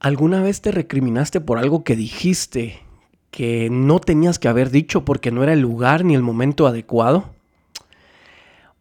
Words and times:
¿Alguna 0.00 0.40
vez 0.42 0.60
te 0.60 0.70
recriminaste 0.70 1.40
por 1.40 1.58
algo 1.58 1.82
que 1.82 1.96
dijiste 1.96 2.78
que 3.32 3.68
no 3.68 3.98
tenías 3.98 4.38
que 4.38 4.46
haber 4.46 4.70
dicho 4.70 5.04
porque 5.04 5.32
no 5.32 5.42
era 5.42 5.52
el 5.52 5.60
lugar 5.60 6.04
ni 6.04 6.14
el 6.14 6.22
momento 6.22 6.68
adecuado? 6.68 7.30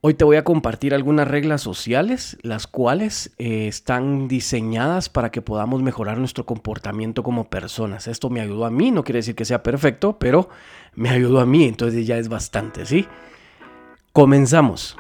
Hoy 0.01 0.13
te 0.13 0.23
voy 0.23 0.37
a 0.37 0.43
compartir 0.43 0.93
algunas 0.93 1.27
reglas 1.27 1.61
sociales, 1.61 2.37
las 2.43 2.67
cuales 2.67 3.31
eh, 3.39 3.67
están 3.67 4.27
diseñadas 4.27 5.09
para 5.09 5.31
que 5.31 5.41
podamos 5.41 5.81
mejorar 5.81 6.19
nuestro 6.19 6.45
comportamiento 6.45 7.23
como 7.23 7.49
personas. 7.49 8.07
Esto 8.07 8.29
me 8.29 8.39
ayudó 8.39 8.65
a 8.65 8.69
mí, 8.69 8.91
no 8.91 9.03
quiere 9.03 9.17
decir 9.17 9.33
que 9.33 9.43
sea 9.43 9.63
perfecto, 9.63 10.19
pero 10.19 10.49
me 10.93 11.09
ayudó 11.09 11.39
a 11.39 11.47
mí, 11.47 11.63
entonces 11.63 12.05
ya 12.05 12.19
es 12.19 12.29
bastante, 12.29 12.85
¿sí? 12.85 13.07
Comenzamos. 14.13 14.95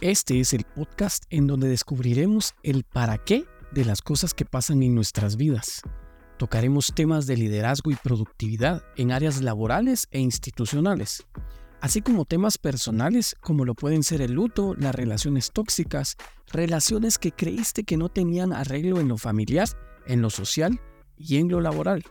Este 0.00 0.40
es 0.40 0.52
el 0.52 0.64
podcast 0.64 1.24
en 1.30 1.46
donde 1.46 1.68
descubriremos 1.68 2.54
el 2.64 2.82
para 2.82 3.16
qué 3.16 3.44
de 3.70 3.84
las 3.84 4.02
cosas 4.02 4.34
que 4.34 4.44
pasan 4.44 4.82
en 4.82 4.94
nuestras 4.94 5.36
vidas. 5.36 5.82
Tocaremos 6.36 6.92
temas 6.94 7.26
de 7.26 7.36
liderazgo 7.36 7.92
y 7.92 7.94
productividad 7.94 8.82
en 8.96 9.12
áreas 9.12 9.40
laborales 9.40 10.08
e 10.10 10.18
institucionales, 10.18 11.24
así 11.80 12.02
como 12.02 12.24
temas 12.24 12.58
personales 12.58 13.36
como 13.40 13.64
lo 13.64 13.74
pueden 13.74 14.02
ser 14.02 14.20
el 14.20 14.32
luto, 14.32 14.74
las 14.76 14.94
relaciones 14.96 15.52
tóxicas, 15.52 16.16
relaciones 16.50 17.16
que 17.16 17.30
creíste 17.30 17.84
que 17.84 17.96
no 17.96 18.08
tenían 18.08 18.52
arreglo 18.52 18.98
en 18.98 19.08
lo 19.08 19.16
familiar, 19.16 19.68
en 20.06 20.22
lo 20.22 20.28
social 20.28 20.80
y 21.16 21.36
en 21.36 21.48
lo 21.48 21.60
laboral. 21.60 22.04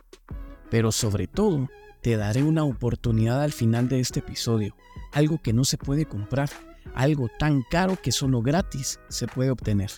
Pero 0.70 0.90
sobre 0.90 1.26
todo, 1.26 1.68
te 2.00 2.16
daré 2.16 2.42
una 2.42 2.64
oportunidad 2.64 3.42
al 3.42 3.52
final 3.52 3.88
de 3.88 4.00
este 4.00 4.20
episodio, 4.20 4.74
algo 5.12 5.38
que 5.40 5.52
no 5.52 5.64
se 5.64 5.76
puede 5.76 6.06
comprar 6.06 6.48
algo 6.94 7.28
tan 7.38 7.62
caro 7.70 7.96
que 8.00 8.12
solo 8.12 8.42
gratis 8.42 9.00
se 9.08 9.26
puede 9.26 9.50
obtener. 9.50 9.90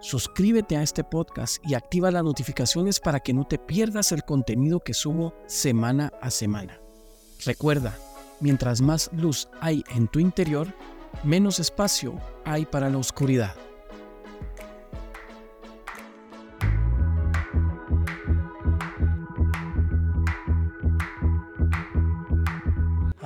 Suscríbete 0.00 0.76
a 0.76 0.82
este 0.82 1.02
podcast 1.02 1.56
y 1.66 1.74
activa 1.74 2.10
las 2.10 2.24
notificaciones 2.24 3.00
para 3.00 3.20
que 3.20 3.32
no 3.32 3.44
te 3.46 3.58
pierdas 3.58 4.12
el 4.12 4.22
contenido 4.22 4.80
que 4.80 4.92
subo 4.92 5.34
semana 5.46 6.12
a 6.20 6.30
semana. 6.30 6.78
Recuerda, 7.46 7.96
mientras 8.40 8.82
más 8.82 9.10
luz 9.14 9.48
hay 9.60 9.82
en 9.94 10.08
tu 10.08 10.18
interior, 10.18 10.68
menos 11.22 11.58
espacio 11.58 12.20
hay 12.44 12.66
para 12.66 12.90
la 12.90 12.98
oscuridad. 12.98 13.54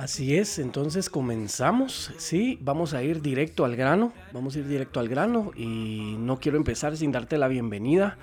Así 0.09 0.35
es, 0.35 0.57
entonces 0.57 1.07
comenzamos, 1.07 2.11
sí, 2.17 2.57
vamos 2.61 2.95
a 2.95 3.03
ir 3.03 3.21
directo 3.21 3.63
al 3.63 3.75
grano, 3.75 4.11
vamos 4.33 4.55
a 4.55 4.59
ir 4.59 4.67
directo 4.67 4.99
al 4.99 5.07
grano 5.07 5.51
y 5.55 6.15
no 6.17 6.39
quiero 6.39 6.57
empezar 6.57 6.97
sin 6.97 7.11
darte 7.11 7.37
la 7.37 7.47
bienvenida 7.47 8.17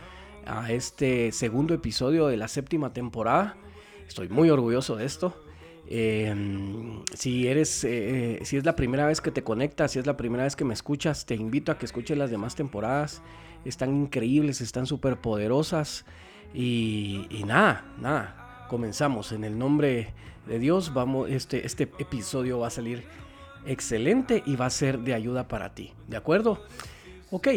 a 0.47 0.73
este 0.73 1.31
segundo 1.31 1.75
episodio 1.75 2.27
de 2.27 2.37
la 2.39 2.48
séptima 2.48 2.92
temporada. 2.92 3.57
Estoy 4.05 4.29
muy 4.29 4.51
orgulloso 4.51 4.97
de 4.97 5.05
esto. 5.05 5.41
Em, 5.87 7.05
si 7.14 7.47
eres, 7.47 7.84
eh, 7.84 8.41
si 8.42 8.57
es 8.57 8.64
la 8.64 8.75
primera 8.75 9.07
vez 9.07 9.20
que 9.20 9.31
te 9.31 9.45
conectas, 9.45 9.92
si 9.92 10.01
es 10.01 10.07
la 10.07 10.17
primera 10.17 10.42
vez 10.42 10.57
que 10.57 10.64
me 10.64 10.75
escuchas, 10.75 11.25
te 11.25 11.37
invito 11.37 11.70
a 11.70 11.79
que 11.79 11.87
escuches 11.87 12.19
las 12.19 12.33
demás 12.33 12.57
temporadas. 12.57 13.23
Están 13.64 13.95
increíbles, 13.95 14.61
están 14.61 14.87
súper 14.87 15.20
poderosas 15.20 16.05
y, 16.53 17.29
y 17.31 17.45
nada, 17.45 17.84
nada. 18.01 18.45
Comenzamos 18.69 19.33
en 19.33 19.45
el 19.45 19.59
nombre 19.59 20.12
de 20.47 20.59
Dios, 20.59 20.92
vamos, 20.95 21.31
este, 21.31 21.67
este 21.67 21.84
episodio 21.98 22.59
va 22.59 22.69
a 22.69 22.70
salir 22.70 23.05
excelente 23.67 24.42
y 24.47 24.56
va 24.56 24.67
a 24.67 24.70
ser 24.70 25.00
de 25.00 25.14
ayuda 25.14 25.48
para 25.48 25.75
ti. 25.75 25.92
¿De 26.08 26.17
acuerdo? 26.17 26.61
Ok, 27.31 27.48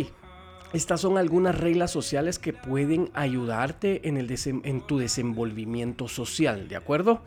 estas 0.74 1.02
son 1.02 1.18
algunas 1.18 1.58
reglas 1.58 1.92
sociales 1.92 2.38
que 2.38 2.54
pueden 2.54 3.10
ayudarte 3.14 4.08
en, 4.08 4.18
el 4.18 4.34
en 4.46 4.82
tu 4.82 5.00
desenvolvimiento 5.00 6.08
social, 6.08 6.68
¿de 6.68 6.76
acuerdo? 6.76 7.22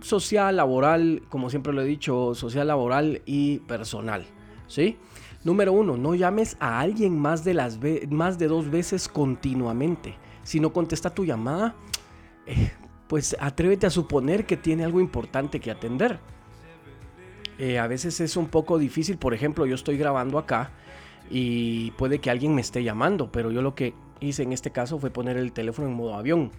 Social, 0.00 0.56
laboral, 0.56 1.22
como 1.28 1.50
siempre 1.50 1.72
lo 1.72 1.82
he 1.82 1.86
dicho, 1.86 2.34
social, 2.34 2.68
laboral 2.68 3.22
y 3.24 3.58
personal, 3.60 4.24
¿sí? 4.66 4.96
Número 5.44 5.72
uno, 5.72 5.96
no 5.96 6.14
llames 6.14 6.56
a 6.60 6.80
alguien 6.80 7.18
más 7.18 7.44
de, 7.44 7.54
las 7.54 7.78
más 8.10 8.38
de 8.38 8.46
dos 8.46 8.70
veces 8.70 9.08
continuamente. 9.08 10.14
Si 10.44 10.60
no 10.60 10.72
contesta 10.72 11.10
tu 11.10 11.24
llamada, 11.24 11.74
eh, 12.46 12.70
pues 13.12 13.36
atrévete 13.38 13.86
a 13.86 13.90
suponer 13.90 14.46
que 14.46 14.56
tiene 14.56 14.84
algo 14.84 14.98
importante 14.98 15.60
que 15.60 15.70
atender. 15.70 16.18
Eh, 17.58 17.78
a 17.78 17.86
veces 17.86 18.18
es 18.20 18.38
un 18.38 18.46
poco 18.46 18.78
difícil, 18.78 19.18
por 19.18 19.34
ejemplo, 19.34 19.66
yo 19.66 19.74
estoy 19.74 19.98
grabando 19.98 20.38
acá 20.38 20.70
y 21.28 21.90
puede 21.90 22.20
que 22.20 22.30
alguien 22.30 22.54
me 22.54 22.62
esté 22.62 22.82
llamando, 22.82 23.30
pero 23.30 23.50
yo 23.50 23.60
lo 23.60 23.74
que 23.74 23.92
hice 24.20 24.44
en 24.44 24.54
este 24.54 24.70
caso 24.70 24.98
fue 24.98 25.10
poner 25.10 25.36
el 25.36 25.52
teléfono 25.52 25.88
en 25.88 25.94
modo 25.94 26.14
avión. 26.14 26.52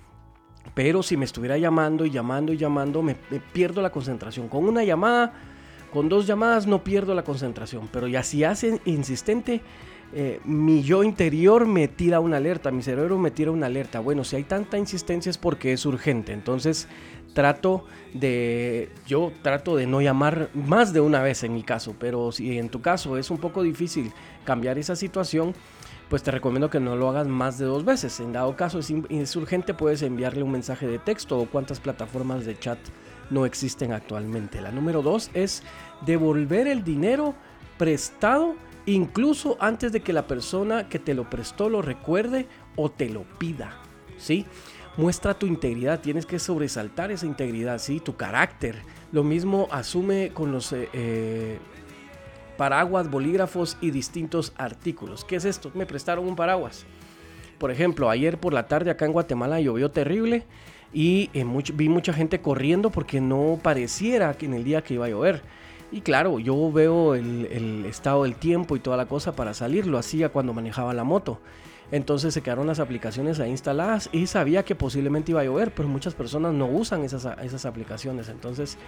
Pero 0.76 1.02
si 1.02 1.18
me 1.18 1.26
estuviera 1.26 1.58
llamando 1.58 2.06
y 2.06 2.12
llamando 2.12 2.54
y 2.54 2.58
llamando, 2.58 3.02
me, 3.02 3.16
me 3.32 3.40
pierdo 3.40 3.82
la 3.82 3.90
concentración. 3.92 4.48
Con 4.48 4.66
una 4.66 4.84
llamada, 4.84 5.34
con 5.92 6.08
dos 6.08 6.28
llamadas 6.28 6.68
no 6.68 6.84
pierdo 6.84 7.16
la 7.16 7.24
concentración, 7.24 7.90
pero 7.92 8.08
ya 8.08 8.22
si 8.22 8.44
hace 8.44 8.80
insistente, 8.86 9.64
eh, 10.16 10.40
mi 10.46 10.84
yo 10.84 11.04
interior 11.04 11.66
me 11.66 11.88
tira 11.88 12.20
una 12.20 12.38
alerta, 12.38 12.72
mi 12.72 12.84
cerebro 12.84 13.18
me 13.18 13.32
tira 13.32 13.52
una 13.52 13.66
alerta. 13.66 14.00
Bueno, 14.00 14.24
si 14.24 14.36
hay 14.36 14.44
tanta 14.44 14.78
insistencia 14.78 15.30
es 15.30 15.38
porque 15.38 15.74
es 15.74 15.86
urgente. 15.86 16.34
Entonces 16.34 16.88
trato 17.34 17.86
de, 18.14 18.92
yo 19.08 19.32
trato 19.42 19.76
de 19.76 19.88
no 19.88 20.02
llamar 20.02 20.50
más 20.54 20.94
de 20.94 21.02
una 21.02 21.24
vez 21.24 21.44
en 21.44 21.54
mi 21.54 21.64
caso, 21.64 21.96
pero 22.00 22.32
si 22.32 22.60
en 22.60 22.70
tu 22.70 22.82
caso 22.82 23.18
es 23.18 23.32
un 23.32 23.40
poco 23.40 23.64
difícil 23.64 24.12
cambiar 24.46 24.78
esa 24.78 24.96
situación, 24.96 25.54
pues 26.10 26.22
te 26.22 26.30
recomiendo 26.30 26.70
que 26.70 26.80
no 26.80 26.96
lo 26.96 27.10
hagas 27.10 27.28
más 27.28 27.58
de 27.58 27.66
dos 27.66 27.84
veces. 27.84 28.20
En 28.20 28.34
dado 28.34 28.56
caso 28.56 28.80
es, 28.80 28.94
es 29.10 29.36
urgente, 29.36 29.74
puedes 29.74 30.04
enviarle 30.04 30.44
un 30.44 30.52
mensaje 30.52 30.86
de 30.86 31.00
texto 31.00 31.40
o 31.40 31.48
cuántas 31.48 31.80
plataformas 31.80 32.46
de 32.46 32.58
chat 32.60 32.78
no 33.32 33.48
existen 33.48 33.94
actualmente. 33.94 34.62
La 34.62 34.72
número 34.72 35.02
dos 35.02 35.32
es 35.34 35.64
devolver 36.06 36.68
el 36.68 36.84
dinero 36.84 37.34
prestado 37.80 38.56
incluso 38.86 39.58
antes 39.60 39.92
de 39.92 40.02
que 40.02 40.14
la 40.14 40.28
persona 40.28 40.90
que 40.90 41.00
te 41.00 41.14
lo 41.14 41.30
prestó 41.30 41.70
lo 41.70 41.82
recuerde 41.82 42.48
o 42.76 42.90
te 42.90 43.10
lo 43.10 43.24
pida, 43.38 43.78
¿sí? 44.18 44.46
Muestra 44.96 45.34
tu 45.34 45.48
integridad, 45.48 46.02
tienes 46.02 46.26
que 46.26 46.38
sobresaltar 46.38 47.12
esa 47.12 47.26
integridad, 47.26 47.80
¿sí? 47.80 48.00
Tu 48.00 48.16
carácter. 48.16 48.76
Lo 49.12 49.24
mismo 49.24 49.68
asume 49.72 50.32
con 50.34 50.52
los 50.52 50.72
eh, 50.72 50.90
eh, 50.94 51.58
paraguas, 52.58 53.10
bolígrafos 53.10 53.78
y 53.82 53.90
distintos 53.90 54.54
artículos. 54.56 55.26
¿Qué 55.26 55.38
es 55.38 55.46
esto? 55.46 55.72
Me 55.74 55.86
prestaron 55.86 56.28
un 56.28 56.36
paraguas. 56.36 56.86
Por 57.58 57.72
ejemplo, 57.72 58.10
ayer 58.10 58.38
por 58.38 58.54
la 58.54 58.68
tarde 58.68 58.92
acá 58.92 59.06
en 59.06 59.14
Guatemala 59.14 59.60
llovió 59.60 59.90
terrible 59.90 60.46
y 60.94 61.30
eh, 61.34 61.46
vi 61.74 61.90
mucha 61.90 62.14
gente 62.14 62.42
corriendo 62.42 62.92
porque 62.92 63.20
no 63.20 63.60
pareciera 63.62 64.34
que 64.36 64.46
en 64.46 64.54
el 64.54 64.64
día 64.64 64.84
que 64.84 64.94
iba 64.94 65.06
a 65.06 65.10
llover. 65.10 65.42
Y 65.94 66.02
claro, 66.02 66.40
yo 66.40 66.72
veo 66.72 67.14
el, 67.14 67.86
estado 67.86 68.24
del 68.24 68.36
tiempo 68.36 68.76
y 68.76 68.80
toda 68.80 68.98
la 68.98 69.06
cosa 69.06 69.36
para 69.36 69.54
salir, 69.54 69.86
lo 69.86 70.00
hacía 70.00 70.30
cuando 70.30 70.52
manejaba 70.52 70.92
la 70.92 71.04
moto. 71.04 71.40
Entonces 71.92 72.34
se 72.34 72.42
quedaron 72.42 72.66
las 72.66 72.80
aplicaciones 72.80 73.40
ahí 73.40 73.52
instaladas 73.52 74.10
y 74.12 74.26
sabía 74.26 74.66
que 74.66 74.74
posiblemente 74.74 75.34
iba 75.34 75.42
a 75.42 75.44
llover, 75.44 75.72
pero 75.72 75.88
muchas 75.88 76.16
personas 76.16 76.52
no 76.52 76.66
usan 76.66 77.04
esas, 77.04 77.28
esas 77.44 77.68
aplicaciones. 77.68 78.28
Entonces 78.30 78.80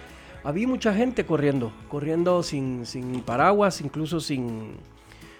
había 0.42 0.66
mucha 0.66 0.92
gente 0.94 1.24
corriendo, 1.24 1.72
corriendo 1.88 2.42
sin, 2.42 2.84
sin 2.84 3.20
paraguas, 3.20 3.80
incluso 3.80 4.18
sin, 4.18 4.72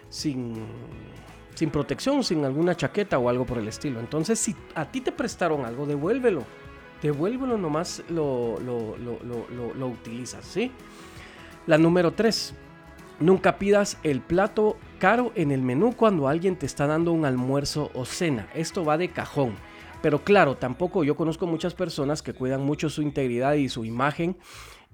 sin, 0.08 0.54
sin 1.56 1.70
protección, 1.70 2.22
sin 2.22 2.44
alguna 2.44 2.76
chaqueta 2.76 3.18
o 3.18 3.28
algo 3.28 3.44
por 3.44 3.58
el 3.58 3.66
estilo. 3.66 3.98
Entonces 3.98 4.38
si 4.38 4.54
a 4.76 4.84
ti 4.84 5.00
te 5.00 5.10
prestaron 5.10 5.64
algo, 5.64 5.84
devuélvelo. 5.84 6.44
Devuélvelo 7.02 7.58
nomás 7.58 8.04
lo, 8.08 8.60
lo, 8.60 8.96
lo, 8.96 9.74
lo 9.74 9.86
utilizas, 9.88 10.44
¿sí? 10.44 10.70
La 11.66 11.78
número 11.78 12.12
3. 12.12 12.54
Nunca 13.18 13.58
pidas 13.58 13.98
el 14.04 14.20
plato 14.20 14.76
caro 15.00 15.32
en 15.34 15.50
el 15.50 15.62
menú 15.62 15.94
cuando 15.96 16.28
alguien 16.28 16.56
te 16.56 16.66
está 16.66 16.86
dando 16.86 17.10
un 17.12 17.24
almuerzo 17.24 17.90
o 17.94 18.04
cena. 18.04 18.48
Esto 18.54 18.84
va 18.84 18.98
de 18.98 19.08
cajón. 19.08 19.56
Pero 20.00 20.22
claro, 20.22 20.56
tampoco 20.56 21.02
yo 21.02 21.16
conozco 21.16 21.46
muchas 21.46 21.74
personas 21.74 22.22
que 22.22 22.34
cuidan 22.34 22.62
mucho 22.62 22.88
su 22.88 23.02
integridad 23.02 23.54
y 23.54 23.68
su 23.68 23.84
imagen 23.84 24.36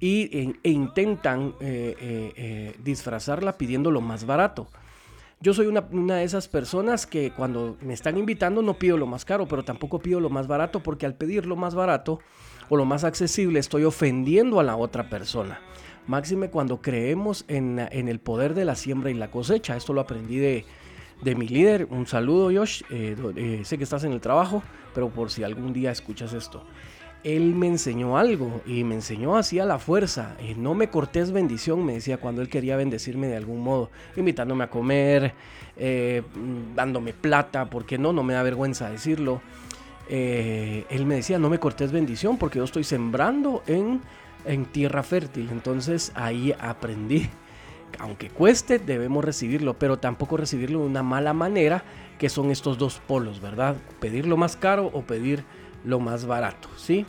y, 0.00 0.36
e, 0.36 0.54
e 0.62 0.70
intentan 0.70 1.54
eh, 1.60 1.94
eh, 2.00 2.32
eh, 2.36 2.76
disfrazarla 2.82 3.58
pidiendo 3.58 3.90
lo 3.90 4.00
más 4.00 4.24
barato. 4.24 4.68
Yo 5.40 5.52
soy 5.52 5.66
una, 5.66 5.86
una, 5.90 6.16
de 6.16 6.24
esas 6.24 6.48
personas 6.48 7.04
que 7.06 7.32
cuando 7.32 7.76
me 7.82 7.92
están 7.92 8.16
invitando 8.16 8.62
no 8.62 8.74
pido 8.74 8.96
lo 8.96 9.06
más 9.06 9.24
caro, 9.24 9.46
pero 9.46 9.64
tampoco 9.64 9.98
pido 9.98 10.20
lo 10.20 10.30
más 10.30 10.46
barato 10.46 10.80
porque 10.80 11.04
al 11.04 11.14
pedir 11.14 11.46
lo 11.46 11.56
más 11.56 11.74
barato 11.74 12.20
o 12.68 12.76
lo 12.76 12.84
más 12.84 13.04
accesible 13.04 13.58
estoy 13.58 13.84
ofendiendo 13.84 14.60
a 14.60 14.62
la 14.62 14.76
otra 14.76 15.10
persona. 15.10 15.60
Máxime 16.06 16.50
cuando 16.50 16.82
creemos 16.82 17.44
en, 17.48 17.78
el 17.78 18.18
poder 18.18 18.54
de 18.54 18.64
la 18.64 18.74
siembra 18.74 19.10
y 19.10 19.14
la 19.14 19.30
cosecha. 19.30 19.76
Esto 19.76 19.92
lo 19.92 20.00
aprendí 20.00 20.38
de, 20.38 20.64
mi 21.36 21.46
líder. 21.46 21.86
Un 21.90 22.06
saludo, 22.06 22.50
Josh. 22.52 22.82
Eh, 22.90 23.16
eh, 23.36 23.62
sé 23.64 23.78
que 23.78 23.84
estás 23.84 24.04
en 24.04 24.12
el 24.12 24.20
trabajo, 24.20 24.62
pero 24.94 25.10
por 25.10 25.30
si 25.30 25.44
algún 25.44 25.72
día 25.72 25.92
escuchas 25.92 26.32
esto. 26.32 26.64
él 27.22 27.54
me 27.54 27.68
enseñó 27.68 28.18
algo 28.18 28.62
y 28.66 28.82
me 28.82 28.96
enseñó 28.96 29.36
así 29.36 29.60
a 29.60 29.64
la 29.64 29.78
fuerza. 29.78 30.36
Y 30.44 30.54
no 30.54 30.74
me 30.74 30.88
cortés 30.88 31.30
bendición, 31.30 31.84
me 31.84 31.94
decía 31.94 32.18
cuando 32.18 32.42
él 32.42 32.48
quería 32.48 32.76
bendecirme 32.76 33.28
de 33.28 33.36
algún 33.36 33.60
modo, 33.62 33.90
invitándome 34.16 34.64
a 34.64 34.70
comer, 34.70 35.34
eh, 35.76 36.22
dándome 36.74 37.12
plata, 37.12 37.70
porque 37.70 37.96
no, 37.96 38.12
no 38.12 38.24
me 38.24 38.34
da 38.34 38.42
vergüenza 38.42 38.90
decirlo. 38.90 39.40
Eh, 40.08 40.84
él 40.90 41.06
me 41.06 41.14
decía, 41.16 41.38
no 41.38 41.48
me 41.48 41.58
cortés 41.58 41.92
bendición 41.92 42.36
porque 42.36 42.58
yo 42.58 42.64
estoy 42.64 42.84
sembrando 42.84 43.62
en, 43.66 44.00
en 44.44 44.66
tierra 44.66 45.02
fértil. 45.02 45.48
Entonces 45.50 46.12
ahí 46.14 46.54
aprendí. 46.58 47.28
Aunque 47.98 48.30
cueste, 48.30 48.78
debemos 48.78 49.24
recibirlo, 49.24 49.78
pero 49.78 49.98
tampoco 49.98 50.36
recibirlo 50.36 50.80
de 50.80 50.86
una 50.86 51.02
mala 51.02 51.32
manera, 51.34 51.84
que 52.18 52.28
son 52.28 52.50
estos 52.50 52.78
dos 52.78 53.00
polos, 53.06 53.40
¿verdad? 53.40 53.76
Pedir 54.00 54.26
lo 54.26 54.36
más 54.36 54.56
caro 54.56 54.90
o 54.92 55.02
pedir 55.02 55.44
lo 55.84 56.00
más 56.00 56.24
barato, 56.24 56.68
¿sí? 56.76 57.04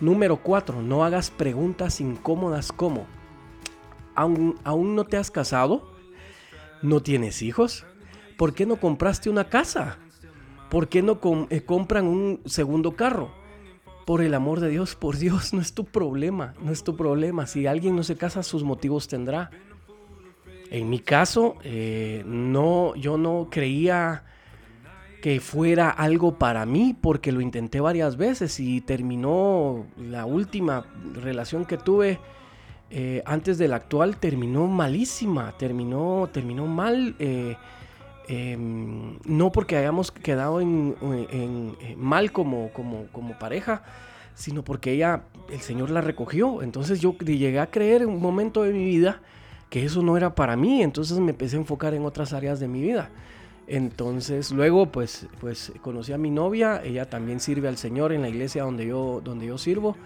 Número 0.00 0.38
4, 0.38 0.82
no 0.82 1.04
hagas 1.04 1.30
preguntas 1.30 2.00
incómodas 2.00 2.72
como, 2.72 3.06
¿aún, 4.14 4.58
¿aún 4.64 4.96
no 4.96 5.04
te 5.04 5.16
has 5.16 5.30
casado? 5.30 5.92
¿No 6.82 7.02
tienes 7.02 7.42
hijos? 7.42 7.84
¿Por 8.36 8.54
qué 8.54 8.66
no 8.66 8.76
compraste 8.76 9.30
una 9.30 9.44
casa? 9.44 9.98
¿Por 10.70 10.88
qué 10.88 11.02
no 11.02 11.20
eh, 11.50 11.62
compran 11.62 12.06
un 12.06 12.40
segundo 12.46 12.96
carro? 12.96 13.30
Por 14.06 14.22
el 14.22 14.34
amor 14.34 14.60
de 14.60 14.68
Dios, 14.68 14.94
por 14.94 15.16
Dios, 15.16 15.52
no 15.52 15.60
es 15.60 15.74
tu 15.74 15.84
problema, 15.84 16.54
no 16.62 16.72
es 16.72 16.84
tu 16.84 16.96
problema. 16.96 17.46
Si 17.46 17.66
alguien 17.66 17.96
no 17.96 18.02
se 18.02 18.16
casa, 18.16 18.42
sus 18.42 18.64
motivos 18.64 19.08
tendrá. 19.08 19.50
En 20.70 20.88
mi 20.88 21.00
caso, 21.00 21.56
eh, 21.64 22.22
no, 22.26 22.94
yo 22.96 23.18
no 23.18 23.48
creía 23.50 24.24
que 25.20 25.38
fuera 25.38 25.90
algo 25.90 26.38
para 26.38 26.66
mí 26.66 26.96
porque 27.00 27.30
lo 27.30 27.40
intenté 27.40 27.80
varias 27.80 28.16
veces 28.16 28.58
y 28.58 28.80
terminó 28.80 29.86
la 29.96 30.26
última 30.26 30.86
relación 31.14 31.64
que 31.64 31.78
tuve 31.78 32.18
eh, 32.94 33.22
antes 33.24 33.56
de 33.56 33.68
la 33.68 33.76
actual 33.76 34.18
terminó 34.18 34.66
malísima, 34.66 35.56
terminó, 35.56 36.28
terminó 36.30 36.66
mal. 36.66 37.16
Eh, 37.18 37.56
em, 38.32 39.18
no 39.24 39.52
porque 39.52 39.76
hayamos 39.76 40.10
quedado 40.10 40.60
en, 40.60 40.96
mal 41.96 42.32
como 42.32 42.70
pareja, 43.38 43.82
sino 44.34 44.62
porque 44.64 44.92
ella, 44.92 45.24
el 45.50 45.60
Señor 45.60 45.90
la 45.90 46.00
recogió. 46.00 46.62
Entonces 46.62 47.00
yo 47.00 47.16
llegué 47.18 47.60
a 47.60 47.70
creer 47.70 48.02
en 48.02 48.08
un 48.08 48.20
momento 48.20 48.62
de 48.62 48.72
mi 48.72 48.84
vida 48.84 49.20
que 49.70 49.84
eso 49.84 50.02
no 50.02 50.16
era 50.16 50.34
para 50.34 50.54
mí, 50.54 50.82
entonces 50.82 51.18
me 51.18 51.30
empecé 51.30 51.56
a 51.56 51.60
enfocar 51.60 51.94
en 51.94 52.04
otras 52.04 52.34
áreas 52.34 52.60
de 52.60 52.68
mi 52.68 52.82
vida. 52.82 53.10
Entonces, 53.66 54.50
luego, 54.50 54.86
pues, 54.92 55.28
pues 55.40 55.72
conocí 55.80 56.12
a 56.12 56.18
mi 56.18 56.30
novia, 56.30 56.82
ella 56.84 57.08
también 57.08 57.40
sirve 57.40 57.68
al 57.68 57.78
Señor 57.78 58.12
en 58.12 58.20
la 58.20 58.28
iglesia 58.28 58.64
donde 58.64 58.86
yo, 58.86 59.22
donde 59.24 59.46
yo 59.46 59.56
sirvo. 59.56 59.96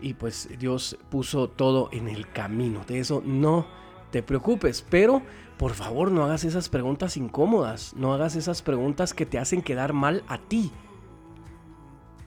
Y 0.00 0.14
pues 0.14 0.48
Dios 0.58 0.96
puso 1.10 1.48
todo 1.48 1.90
en 1.92 2.08
el 2.08 2.28
camino. 2.30 2.84
De 2.88 2.98
eso 2.98 3.22
no 3.24 3.66
te 4.10 4.22
preocupes. 4.22 4.84
Pero, 4.88 5.22
por 5.58 5.74
favor, 5.74 6.12
no 6.12 6.24
hagas 6.24 6.44
esas 6.44 6.68
preguntas 6.68 7.16
incómodas. 7.16 7.92
No 7.96 8.14
hagas 8.14 8.36
esas 8.36 8.62
preguntas 8.62 9.12
que 9.12 9.26
te 9.26 9.38
hacen 9.38 9.60
quedar 9.60 9.92
mal 9.92 10.22
a 10.28 10.38
ti. 10.38 10.70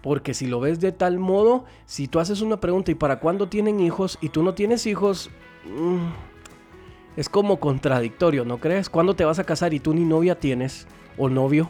Porque 0.01 0.33
si 0.33 0.48
lo 0.48 0.60
ves 0.60 0.81
de 0.81 0.92
tal 0.92 1.18
modo, 1.18 1.63
si 1.86 2.07
tú 2.07 2.19
haces 2.19 2.42
una 2.42 2.60
pregunta 2.60 2.92
y 2.92 2.95
para 2.95 3.19
cuándo 3.19 3.48
tienen 3.48 3.80
hijos 3.80 4.18
y 4.22 4.30
tú 4.30 4.44
no 4.44 4.54
tienes 4.54 4.86
hijos... 4.86 5.30
Mm, 5.66 6.10
es 7.18 7.30
como 7.30 7.60
contradictorio, 7.60 8.45
¿no 8.45 8.60
crees? 8.60 8.89
¿Cuándo 8.89 9.16
te 9.16 9.25
vas 9.25 9.38
a 9.39 9.44
casar 9.44 9.74
y 9.74 9.80
tú 9.80 9.94
ni 9.94 10.06
novia 10.06 10.39
tienes 10.39 10.88
o 11.18 11.30
novio? 11.30 11.69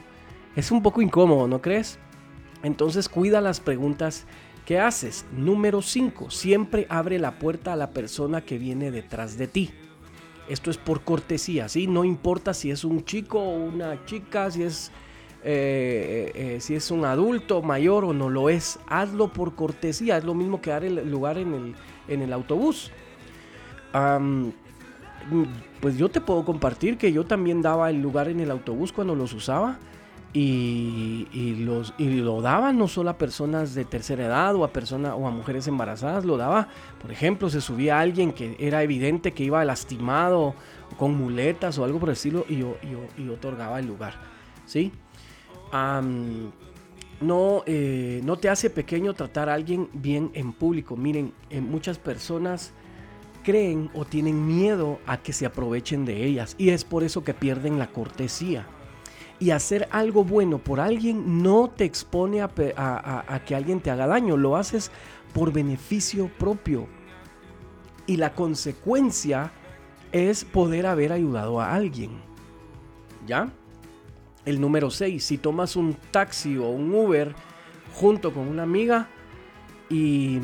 Es 0.55 0.71
un 0.71 0.83
poco 0.83 1.01
incómodo, 1.01 1.47
¿no 1.47 1.61
crees? 1.61 1.97
Entonces 2.63 3.09
cuida 3.09 3.41
las 3.41 3.59
preguntas 3.59 4.25
que 4.65 4.79
haces. 4.79 5.25
Número 5.35 5.81
5. 5.81 6.29
Siempre 6.29 6.85
abre 6.89 7.19
la 7.19 7.39
puerta 7.39 7.73
a 7.73 7.75
la 7.75 7.89
persona 7.89 8.41
que 8.41 8.57
viene 8.57 8.91
detrás 8.91 9.37
de 9.37 9.47
ti. 9.47 9.71
Esto 10.49 10.71
es 10.71 10.77
por 10.77 11.01
cortesía, 11.01 11.69
¿sí? 11.69 11.87
No 11.87 12.03
importa 12.03 12.53
si 12.53 12.71
es 12.71 12.83
un 12.83 13.05
chico 13.05 13.39
o 13.39 13.57
una 13.57 14.05
chica, 14.05 14.51
si 14.51 14.63
es, 14.63 14.91
eh, 15.43 16.31
eh, 16.35 16.57
si 16.59 16.75
es 16.75 16.91
un 16.91 17.05
adulto 17.05 17.61
mayor 17.61 18.05
o 18.05 18.13
no 18.13 18.29
lo 18.29 18.49
es. 18.49 18.79
Hazlo 18.87 19.31
por 19.31 19.55
cortesía. 19.55 20.17
Es 20.17 20.23
lo 20.23 20.33
mismo 20.33 20.61
que 20.61 20.71
dar 20.71 20.83
el 20.83 21.09
lugar 21.09 21.37
en 21.37 21.53
el, 21.53 21.75
en 22.07 22.21
el 22.21 22.33
autobús 22.33 22.91
pues 25.79 25.97
yo 25.97 26.09
te 26.09 26.21
puedo 26.21 26.45
compartir 26.45 26.97
que 26.97 27.11
yo 27.11 27.25
también 27.25 27.61
daba 27.61 27.89
el 27.89 28.01
lugar 28.01 28.27
en 28.29 28.39
el 28.39 28.51
autobús 28.51 28.91
cuando 28.91 29.15
los 29.15 29.33
usaba. 29.33 29.79
Y, 30.33 31.55
los, 31.59 31.93
y 31.97 32.21
lo 32.21 32.41
daba 32.41 32.71
no 32.71 32.87
solo 32.87 33.09
a 33.09 33.17
personas 33.17 33.75
de 33.75 33.83
tercera 33.83 34.25
edad 34.25 34.55
o 34.55 34.63
a 34.63 34.71
personas 34.71 35.13
o 35.17 35.27
a 35.27 35.31
mujeres 35.31 35.67
embarazadas, 35.67 36.23
lo 36.23 36.37
daba, 36.37 36.69
por 37.01 37.11
ejemplo, 37.11 37.49
se 37.49 37.59
subía 37.59 37.99
alguien 37.99 38.31
que 38.31 38.55
era 38.57 38.81
evidente 38.81 39.33
que 39.33 39.43
iba 39.43 39.65
lastimado 39.65 40.55
con 40.97 41.15
muletas 41.15 41.77
o 41.77 41.83
algo 41.83 41.99
por 41.99 42.09
el 42.09 42.13
estilo 42.13 42.45
y 42.47 42.59
yo, 42.59 42.77
otorgaba 43.33 43.79
el 43.79 43.87
lugar, 43.87 44.13
¿sí? 44.65 44.93
no, 47.21 47.63
eh, 47.65 48.21
no 48.23 48.37
te 48.37 48.49
hace 48.49 48.69
pequeño 48.69 49.13
tratar 49.13 49.49
a 49.49 49.53
alguien 49.53 49.89
bien 49.93 50.31
en 50.33 50.53
público. 50.53 50.95
Miren, 50.95 51.33
en 51.49 51.69
muchas 51.69 51.97
personas 51.97 52.73
creen 53.43 53.89
o 53.93 54.05
tienen 54.05 54.45
miedo 54.45 54.99
a 55.05 55.17
que 55.17 55.33
se 55.33 55.45
aprovechen 55.45 56.05
de 56.05 56.25
ellas 56.25 56.55
y 56.57 56.69
es 56.69 56.83
por 56.83 57.03
eso 57.03 57.23
que 57.23 57.33
pierden 57.33 57.79
la 57.79 57.87
cortesía. 57.87 58.67
Y 59.41 59.49
hacer 59.49 59.89
algo 59.91 60.23
bueno 60.23 60.59
por 60.59 60.79
alguien 60.79 61.41
no 61.41 61.67
te 61.67 61.83
expone 61.83 62.41
a, 62.41 63.41
que 63.45 63.55
alguien 63.55 63.81
te 63.81 63.89
haga 63.89 64.05
daño, 64.05 64.37
lo 64.37 64.55
haces 64.55 64.91
por 65.33 65.51
beneficio 65.51 66.29
propio. 66.37 66.87
Y 68.05 68.17
la 68.17 68.33
consecuencia 68.33 69.51
es 70.11 70.45
poder 70.45 70.85
haber 70.85 71.11
ayudado 71.11 71.59
a 71.59 71.73
alguien. 71.73 72.11
¿Ya? 73.25 73.51
El 74.45 74.61
número 74.61 74.91
6, 74.91 75.23
si 75.23 75.39
tomas 75.39 75.75
un 75.75 75.95
taxi 76.11 76.57
o 76.57 76.69
un 76.69 76.93
Uber 76.93 77.33
junto 77.95 78.31
con 78.33 78.47
una 78.47 78.61
amiga 78.61 79.09
y 79.89 80.39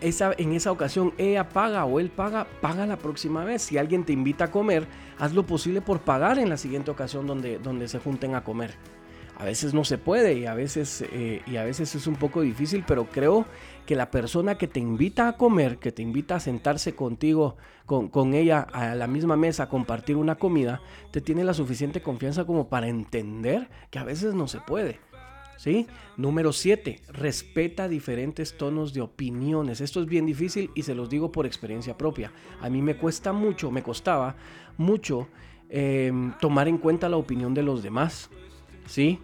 en 0.00 0.52
esa 0.52 0.72
ocasión 0.72 1.12
ella 1.18 1.48
paga 1.48 1.84
o 1.84 2.00
él 2.00 2.10
paga, 2.10 2.46
paga 2.60 2.86
la 2.86 2.96
próxima 2.96 3.44
vez. 3.44 3.62
Si 3.62 3.78
alguien 3.78 4.04
te 4.04 4.12
invita 4.12 4.44
a 4.44 4.50
comer, 4.50 4.86
haz 5.18 5.34
lo 5.34 5.44
posible 5.44 5.80
por 5.80 6.00
pagar 6.00 6.38
en 6.38 6.48
la 6.48 6.56
siguiente 6.56 6.90
ocasión 6.90 7.26
donde, 7.26 7.58
donde 7.58 7.88
se 7.88 7.98
junten 7.98 8.34
a 8.34 8.44
comer. 8.44 8.74
A 9.40 9.44
veces 9.44 9.72
no 9.72 9.84
se 9.84 9.96
puede 9.96 10.34
y 10.34 10.44
a 10.44 10.52
veces, 10.52 11.02
eh, 11.12 11.40
y 11.46 11.56
a 11.56 11.64
veces 11.64 11.94
es 11.94 12.06
un 12.06 12.16
poco 12.16 12.42
difícil, 12.42 12.84
pero 12.86 13.06
creo 13.06 13.46
que 13.86 13.96
la 13.96 14.10
persona 14.10 14.56
que 14.56 14.68
te 14.68 14.80
invita 14.80 15.28
a 15.28 15.36
comer, 15.38 15.78
que 15.78 15.92
te 15.92 16.02
invita 16.02 16.36
a 16.36 16.40
sentarse 16.40 16.94
contigo, 16.94 17.56
con, 17.86 18.08
con 18.08 18.34
ella 18.34 18.60
a 18.60 18.94
la 18.94 19.06
misma 19.06 19.36
mesa 19.36 19.62
a 19.62 19.68
compartir 19.70 20.16
una 20.16 20.34
comida, 20.34 20.82
te 21.10 21.22
tiene 21.22 21.42
la 21.42 21.54
suficiente 21.54 22.02
confianza 22.02 22.44
como 22.44 22.68
para 22.68 22.88
entender 22.88 23.70
que 23.90 23.98
a 23.98 24.04
veces 24.04 24.34
no 24.34 24.46
se 24.46 24.60
puede. 24.60 25.00
¿Sí? 25.60 25.86
Número 26.16 26.54
7. 26.54 27.02
Respeta 27.08 27.86
diferentes 27.86 28.56
tonos 28.56 28.94
de 28.94 29.02
opiniones. 29.02 29.82
Esto 29.82 30.00
es 30.00 30.06
bien 30.06 30.24
difícil 30.24 30.70
y 30.74 30.84
se 30.84 30.94
los 30.94 31.10
digo 31.10 31.30
por 31.30 31.44
experiencia 31.44 31.98
propia. 31.98 32.32
A 32.62 32.70
mí 32.70 32.80
me 32.80 32.96
cuesta 32.96 33.34
mucho, 33.34 33.70
me 33.70 33.82
costaba 33.82 34.36
mucho 34.78 35.28
em, 35.68 36.32
tomar 36.40 36.66
en 36.66 36.78
cuenta 36.78 37.10
la 37.10 37.18
opinión 37.18 37.52
de 37.52 37.62
los 37.62 37.82
demás. 37.82 38.30
¿Sí? 38.86 39.18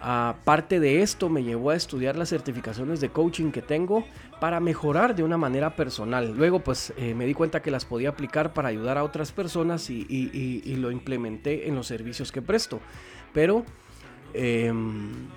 Aparte 0.00 0.80
de 0.80 1.00
esto, 1.00 1.28
me 1.28 1.44
llevó 1.44 1.70
a 1.70 1.76
estudiar 1.76 2.16
las 2.16 2.30
certificaciones 2.30 3.00
de 3.00 3.10
coaching 3.10 3.52
que 3.52 3.62
tengo 3.62 4.04
para 4.40 4.58
mejorar 4.58 5.14
de 5.14 5.22
una 5.22 5.36
manera 5.36 5.76
personal. 5.76 6.34
Luego, 6.36 6.58
pues 6.58 6.92
eh, 6.96 7.14
me 7.14 7.24
di 7.24 7.34
cuenta 7.34 7.62
que 7.62 7.70
las 7.70 7.84
podía 7.84 8.08
aplicar 8.08 8.52
para 8.52 8.70
ayudar 8.70 8.98
a 8.98 9.04
otras 9.04 9.30
personas 9.30 9.90
y, 9.90 10.74
lo 10.76 10.90
implementé 10.90 11.68
en 11.68 11.76
los 11.76 11.86
servicios 11.86 12.32
que 12.32 12.42
presto. 12.42 12.80
Pero 13.32 13.64
em, 14.34 15.28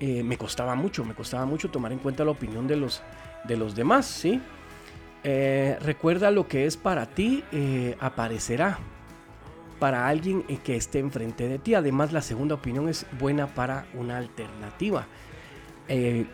eh, 0.00 0.22
me 0.22 0.38
costaba 0.38 0.74
mucho, 0.74 1.04
me 1.04 1.14
costaba 1.14 1.44
mucho 1.44 1.70
tomar 1.70 1.92
en 1.92 1.98
cuenta 1.98 2.24
la 2.24 2.30
opinión 2.30 2.66
de 2.66 2.74
los, 2.74 3.02
de 3.44 3.56
los 3.58 3.74
demás, 3.74 4.06
¿sí? 4.06 4.40
Eh, 5.22 5.76
recuerda 5.82 6.30
lo 6.30 6.48
que 6.48 6.64
es 6.64 6.78
para 6.78 7.04
ti, 7.04 7.44
eh, 7.52 7.96
aparecerá 8.00 8.78
para 9.78 10.08
alguien 10.08 10.42
que 10.64 10.76
esté 10.76 11.00
enfrente 11.00 11.48
de 11.48 11.58
ti. 11.58 11.74
Además, 11.74 12.12
la 12.12 12.22
segunda 12.22 12.54
opinión 12.54 12.88
es 12.88 13.06
buena 13.18 13.46
para 13.46 13.86
una 13.94 14.16
alternativa. 14.16 15.06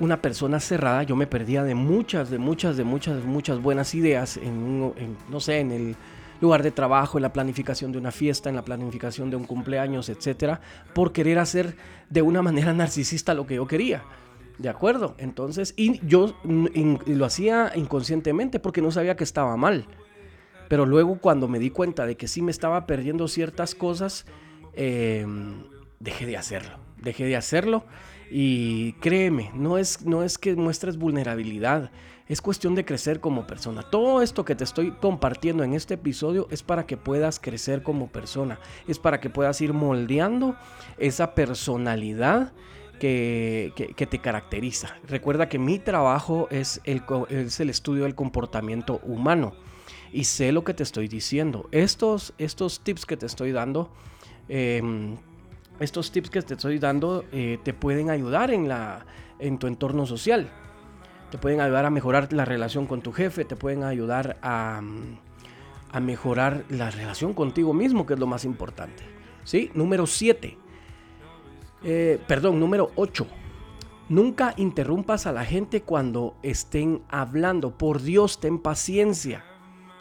una 0.00 0.20
persona 0.20 0.60
cerrada, 0.60 1.02
yo 1.02 1.16
me 1.16 1.26
perdía 1.26 1.64
de 1.64 1.74
muchas, 1.74 2.28
de 2.28 2.38
muchas, 2.38 2.76
de 2.76 2.84
muchas, 2.84 3.24
muchas 3.24 3.62
buenas 3.62 3.94
ideas 3.94 4.36
en 4.36 4.94
no 5.30 5.40
sé, 5.40 5.60
en 5.60 5.70
el 5.72 5.96
lugar 6.40 6.62
de 6.62 6.70
trabajo, 6.70 7.18
en 7.18 7.22
la 7.22 7.32
planificación 7.32 7.92
de 7.92 7.98
una 7.98 8.10
fiesta, 8.10 8.48
en 8.48 8.56
la 8.56 8.64
planificación 8.64 9.30
de 9.30 9.36
un 9.36 9.44
cumpleaños, 9.44 10.08
etcétera, 10.08 10.60
por 10.94 11.12
querer 11.12 11.38
hacer 11.38 11.76
de 12.10 12.22
una 12.22 12.42
manera 12.42 12.72
narcisista 12.74 13.34
lo 13.34 13.46
que 13.46 13.56
yo 13.56 13.66
quería. 13.66 14.04
¿De 14.58 14.70
acuerdo? 14.70 15.14
Entonces, 15.18 15.74
y 15.76 16.00
yo 16.06 16.34
lo 16.44 17.26
hacía 17.26 17.72
inconscientemente 17.74 18.58
porque 18.58 18.80
no 18.80 18.90
sabía 18.90 19.14
que 19.14 19.24
estaba 19.24 19.56
mal. 19.56 19.86
Pero 20.68 20.86
luego 20.86 21.18
cuando 21.18 21.46
me 21.46 21.58
di 21.58 21.70
cuenta 21.70 22.06
de 22.06 22.16
que 22.16 22.26
sí 22.26 22.42
me 22.42 22.50
estaba 22.50 22.86
perdiendo 22.86 23.28
ciertas 23.28 23.74
cosas, 23.74 24.24
em, 24.72 25.64
dejé 26.00 26.26
de 26.26 26.36
hacerlo. 26.36 26.78
Dejé 27.02 27.24
de 27.26 27.36
hacerlo 27.36 27.84
Y 28.30 28.94
créeme, 28.94 29.52
no 29.54 29.78
es, 29.78 30.04
no 30.04 30.24
es 30.24 30.38
que 30.38 30.56
muestres 30.56 30.96
vulnerabilidad, 30.96 31.92
es 32.28 32.40
cuestión 32.40 32.74
de 32.74 32.84
crecer 32.84 33.20
como 33.20 33.46
persona. 33.46 33.82
Todo 33.82 34.20
esto 34.22 34.44
que 34.44 34.54
te 34.54 34.64
estoy 34.64 34.90
compartiendo 34.90 35.62
en 35.62 35.74
este 35.74 35.94
episodio 35.94 36.48
es 36.50 36.62
para 36.62 36.86
que 36.86 36.96
puedas 36.96 37.38
crecer 37.38 37.82
como 37.82 38.08
persona, 38.08 38.58
es 38.88 38.98
para 38.98 39.20
que 39.20 39.30
puedas 39.30 39.60
ir 39.60 39.72
moldeando 39.72 40.56
esa 40.98 41.34
personalidad 41.34 42.52
que, 42.98 43.72
te 43.96 44.18
caracteriza. 44.18 44.96
Recuerda 45.06 45.48
que 45.48 45.58
mi 45.58 45.78
trabajo 45.78 46.48
es 46.50 46.80
el, 46.84 47.02
es 47.28 47.60
el 47.60 47.70
estudio 47.70 48.04
del 48.04 48.14
comportamiento 48.14 49.00
humano 49.04 49.52
y 50.12 50.24
sé 50.24 50.50
lo 50.50 50.64
que 50.64 50.74
te 50.74 50.82
estoy 50.82 51.06
diciendo. 51.08 51.68
Estos, 51.70 52.32
estos 52.38 52.80
tips 52.80 53.06
que 53.06 53.16
te 53.16 53.26
estoy 53.26 53.52
dando, 53.52 53.90
em, 54.48 55.16
estos 55.78 56.10
tips 56.10 56.30
que 56.30 56.42
te 56.42 56.54
estoy 56.54 56.78
dando 56.78 57.24
eh, 57.32 57.58
te 57.62 57.74
pueden 57.74 58.10
ayudar 58.10 58.50
en 58.50 59.58
tu 59.58 59.66
entorno 59.66 60.06
social. 60.06 60.50
Te 61.30 61.38
pueden 61.38 61.60
ayudar 61.60 61.84
a 61.84 61.90
mejorar 61.90 62.32
la 62.32 62.44
relación 62.44 62.86
con 62.86 63.02
tu 63.02 63.12
jefe, 63.12 63.44
te 63.44 63.56
pueden 63.56 63.82
ayudar 63.82 64.38
a, 64.42 64.80
mejorar 66.00 66.64
la 66.68 66.90
relación 66.90 67.32
contigo 67.32 67.72
mismo, 67.72 68.06
que 68.06 68.14
es 68.14 68.20
lo 68.20 68.26
más 68.26 68.44
importante. 68.44 69.02
¿Sí? 69.44 69.70
Número 69.74 70.06
7. 70.06 70.58
Eh, 71.84 72.20
perdón, 72.26 72.60
número 72.60 72.90
8. 72.96 73.26
Nunca 74.08 74.54
interrumpas 74.56 75.26
a 75.26 75.32
la 75.32 75.44
gente 75.44 75.82
cuando 75.82 76.36
estén 76.42 77.02
hablando. 77.08 77.76
Por 77.76 78.02
Dios, 78.02 78.40
ten 78.40 78.58
paciencia. 78.58 79.44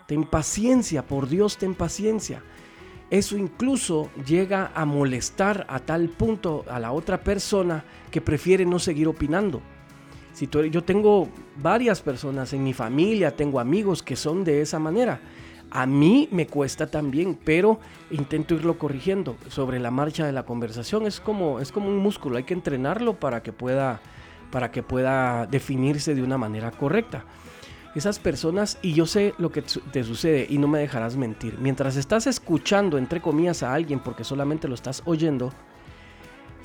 Ten 0.05 0.25
paciencia, 0.25 1.08
por 1.08 1.27
Dios, 1.27 1.58
ten 1.58 1.74
paciencia. 1.74 2.44
Eso 3.10 3.38
incluso 3.38 4.10
llega 4.25 4.72
a 4.75 4.86
molestar 4.86 5.65
a 5.70 5.79
tal 5.79 6.10
punto 6.10 6.65
a 6.70 6.79
la 6.79 6.91
otra 6.91 7.24
persona 7.24 7.86
que 8.12 8.22
prefiere 8.22 8.65
no 8.65 8.79
seguir 8.79 9.08
opinando. 9.08 9.62
Si 10.35 10.49
yo 10.49 10.83
tengo 10.83 11.29
varias 11.61 12.01
personas 12.01 12.51
en 12.51 12.61
mi 12.61 12.73
familia, 12.73 13.33
tengo 13.33 13.57
amigos 13.57 14.03
que 14.03 14.17
son 14.17 14.43
de 14.43 14.59
esa 14.59 14.79
manera. 14.79 15.21
A 15.71 15.85
mí 15.85 16.27
me 16.29 16.45
cuesta 16.45 16.87
también, 16.87 17.39
pero 17.41 17.79
intento 18.11 18.53
irlo 18.53 18.77
corrigiendo 18.77 19.37
sobre 19.47 19.79
la 19.79 19.91
marcha 19.91 20.25
de 20.25 20.33
la 20.33 20.43
conversación. 20.43 21.07
Es 21.07 21.21
como, 21.21 21.61
es 21.61 21.71
como 21.71 21.87
un 21.87 21.99
músculo, 21.99 22.35
hay 22.35 22.43
que 22.43 22.53
entrenarlo 22.53 23.17
para 23.17 23.41
que 23.43 23.53
pueda, 23.53 24.01
para 24.51 24.71
que 24.71 24.83
pueda 24.83 25.47
definirse 25.47 26.13
de 26.15 26.21
una 26.21 26.37
manera 26.37 26.69
correcta. 26.71 27.23
Esas 27.95 28.19
personas, 28.19 28.77
y 28.81 28.91
yo 28.91 29.05
sé 29.05 29.33
lo 29.37 29.53
que 29.53 29.61
te 29.61 30.03
sucede 30.03 30.47
y 30.49 30.57
no 30.57 30.67
me 30.67 30.79
dejarás 30.79 31.15
mentir, 31.15 31.57
mientras 31.61 31.95
estás 31.95 32.27
escuchando, 32.27 32.97
entre 32.97 33.21
comillas, 33.21 33.63
a 33.63 33.73
alguien 33.73 34.01
porque 34.01 34.25
solamente 34.25 34.67
lo 34.67 34.75
estás 34.75 35.01
oyendo, 35.05 35.53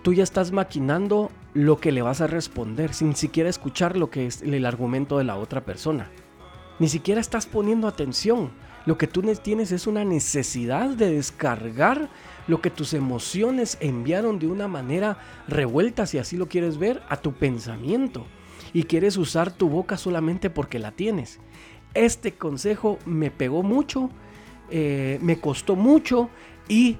tú 0.02 0.12
ya 0.12 0.22
estás 0.22 0.52
maquinando 0.52 1.30
lo 1.54 1.78
que 1.78 1.92
le 1.92 2.02
vas 2.02 2.20
a 2.20 2.26
responder 2.26 2.94
sin 2.94 3.14
siquiera 3.14 3.50
escuchar 3.50 3.96
lo 3.96 4.10
que 4.10 4.26
es 4.26 4.42
el 4.42 4.64
argumento 4.64 5.18
de 5.18 5.24
la 5.24 5.36
otra 5.36 5.64
persona. 5.64 6.10
Ni 6.78 6.88
siquiera 6.88 7.20
estás 7.20 7.46
poniendo 7.46 7.86
atención. 7.86 8.50
Lo 8.86 8.96
que 8.96 9.06
tú 9.06 9.22
tienes 9.42 9.72
es 9.72 9.86
una 9.86 10.04
necesidad 10.04 10.88
de 10.88 11.12
descargar 11.12 12.08
lo 12.46 12.62
que 12.62 12.70
tus 12.70 12.94
emociones 12.94 13.76
enviaron 13.80 14.38
de 14.38 14.46
una 14.46 14.68
manera 14.68 15.18
revuelta, 15.46 16.06
si 16.06 16.18
así 16.18 16.36
lo 16.38 16.48
quieres 16.48 16.78
ver, 16.78 17.02
a 17.08 17.18
tu 17.18 17.32
pensamiento. 17.34 18.26
Y 18.72 18.84
quieres 18.84 19.18
usar 19.18 19.52
tu 19.52 19.68
boca 19.68 19.98
solamente 19.98 20.48
porque 20.48 20.78
la 20.78 20.92
tienes. 20.92 21.38
Este 21.92 22.32
consejo 22.32 22.98
me 23.04 23.30
pegó 23.30 23.62
mucho, 23.62 24.08
eh, 24.70 25.18
me 25.20 25.40
costó 25.40 25.76
mucho 25.76 26.30
y 26.68 26.96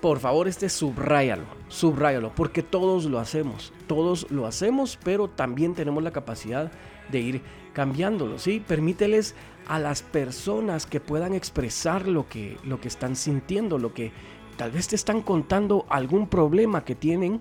por 0.00 0.18
favor, 0.18 0.48
este 0.48 0.68
subráyalo, 0.68 1.44
subráyalo, 1.68 2.32
porque 2.34 2.62
todos 2.62 3.04
lo 3.04 3.18
hacemos, 3.18 3.72
todos 3.86 4.30
lo 4.30 4.46
hacemos, 4.46 4.98
pero 5.02 5.28
también 5.28 5.74
tenemos 5.74 6.02
la 6.02 6.10
capacidad 6.10 6.72
de 7.10 7.20
ir 7.20 7.42
cambiándolo, 7.72 8.38
¿sí? 8.38 8.62
Permíteles 8.66 9.34
a 9.66 9.78
las 9.78 10.02
personas 10.02 10.86
que 10.86 11.00
puedan 11.00 11.34
expresar 11.34 12.08
lo 12.08 12.28
que, 12.28 12.56
lo 12.64 12.80
que 12.80 12.88
están 12.88 13.14
sintiendo, 13.14 13.78
lo 13.78 13.92
que 13.92 14.12
tal 14.56 14.70
vez 14.70 14.88
te 14.88 14.96
están 14.96 15.22
contando 15.22 15.86
algún 15.88 16.28
problema 16.28 16.84
que 16.84 16.94
tienen 16.94 17.40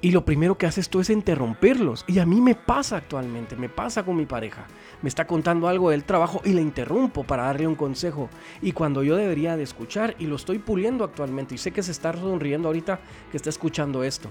y 0.00 0.12
lo 0.12 0.24
primero 0.24 0.56
que 0.56 0.66
haces 0.66 0.88
tú 0.88 1.00
es 1.00 1.10
interrumpirlos. 1.10 2.04
Y 2.06 2.20
a 2.20 2.26
mí 2.26 2.40
me 2.40 2.54
pasa 2.54 2.96
actualmente, 2.96 3.56
me 3.56 3.68
pasa 3.68 4.04
con 4.04 4.16
mi 4.16 4.26
pareja. 4.26 4.66
Me 5.02 5.08
está 5.08 5.26
contando 5.26 5.66
algo 5.66 5.90
del 5.90 6.04
trabajo 6.04 6.40
y 6.44 6.52
le 6.52 6.62
interrumpo 6.62 7.24
para 7.24 7.44
darle 7.44 7.66
un 7.66 7.74
consejo. 7.74 8.28
Y 8.62 8.72
cuando 8.72 9.02
yo 9.02 9.16
debería 9.16 9.56
de 9.56 9.64
escuchar, 9.64 10.14
y 10.18 10.26
lo 10.26 10.36
estoy 10.36 10.58
puliendo 10.60 11.04
actualmente, 11.04 11.56
y 11.56 11.58
sé 11.58 11.72
que 11.72 11.82
se 11.82 11.90
está 11.90 12.12
sonriendo 12.12 12.68
ahorita 12.68 13.00
que 13.30 13.36
está 13.36 13.50
escuchando 13.50 14.04
esto. 14.04 14.30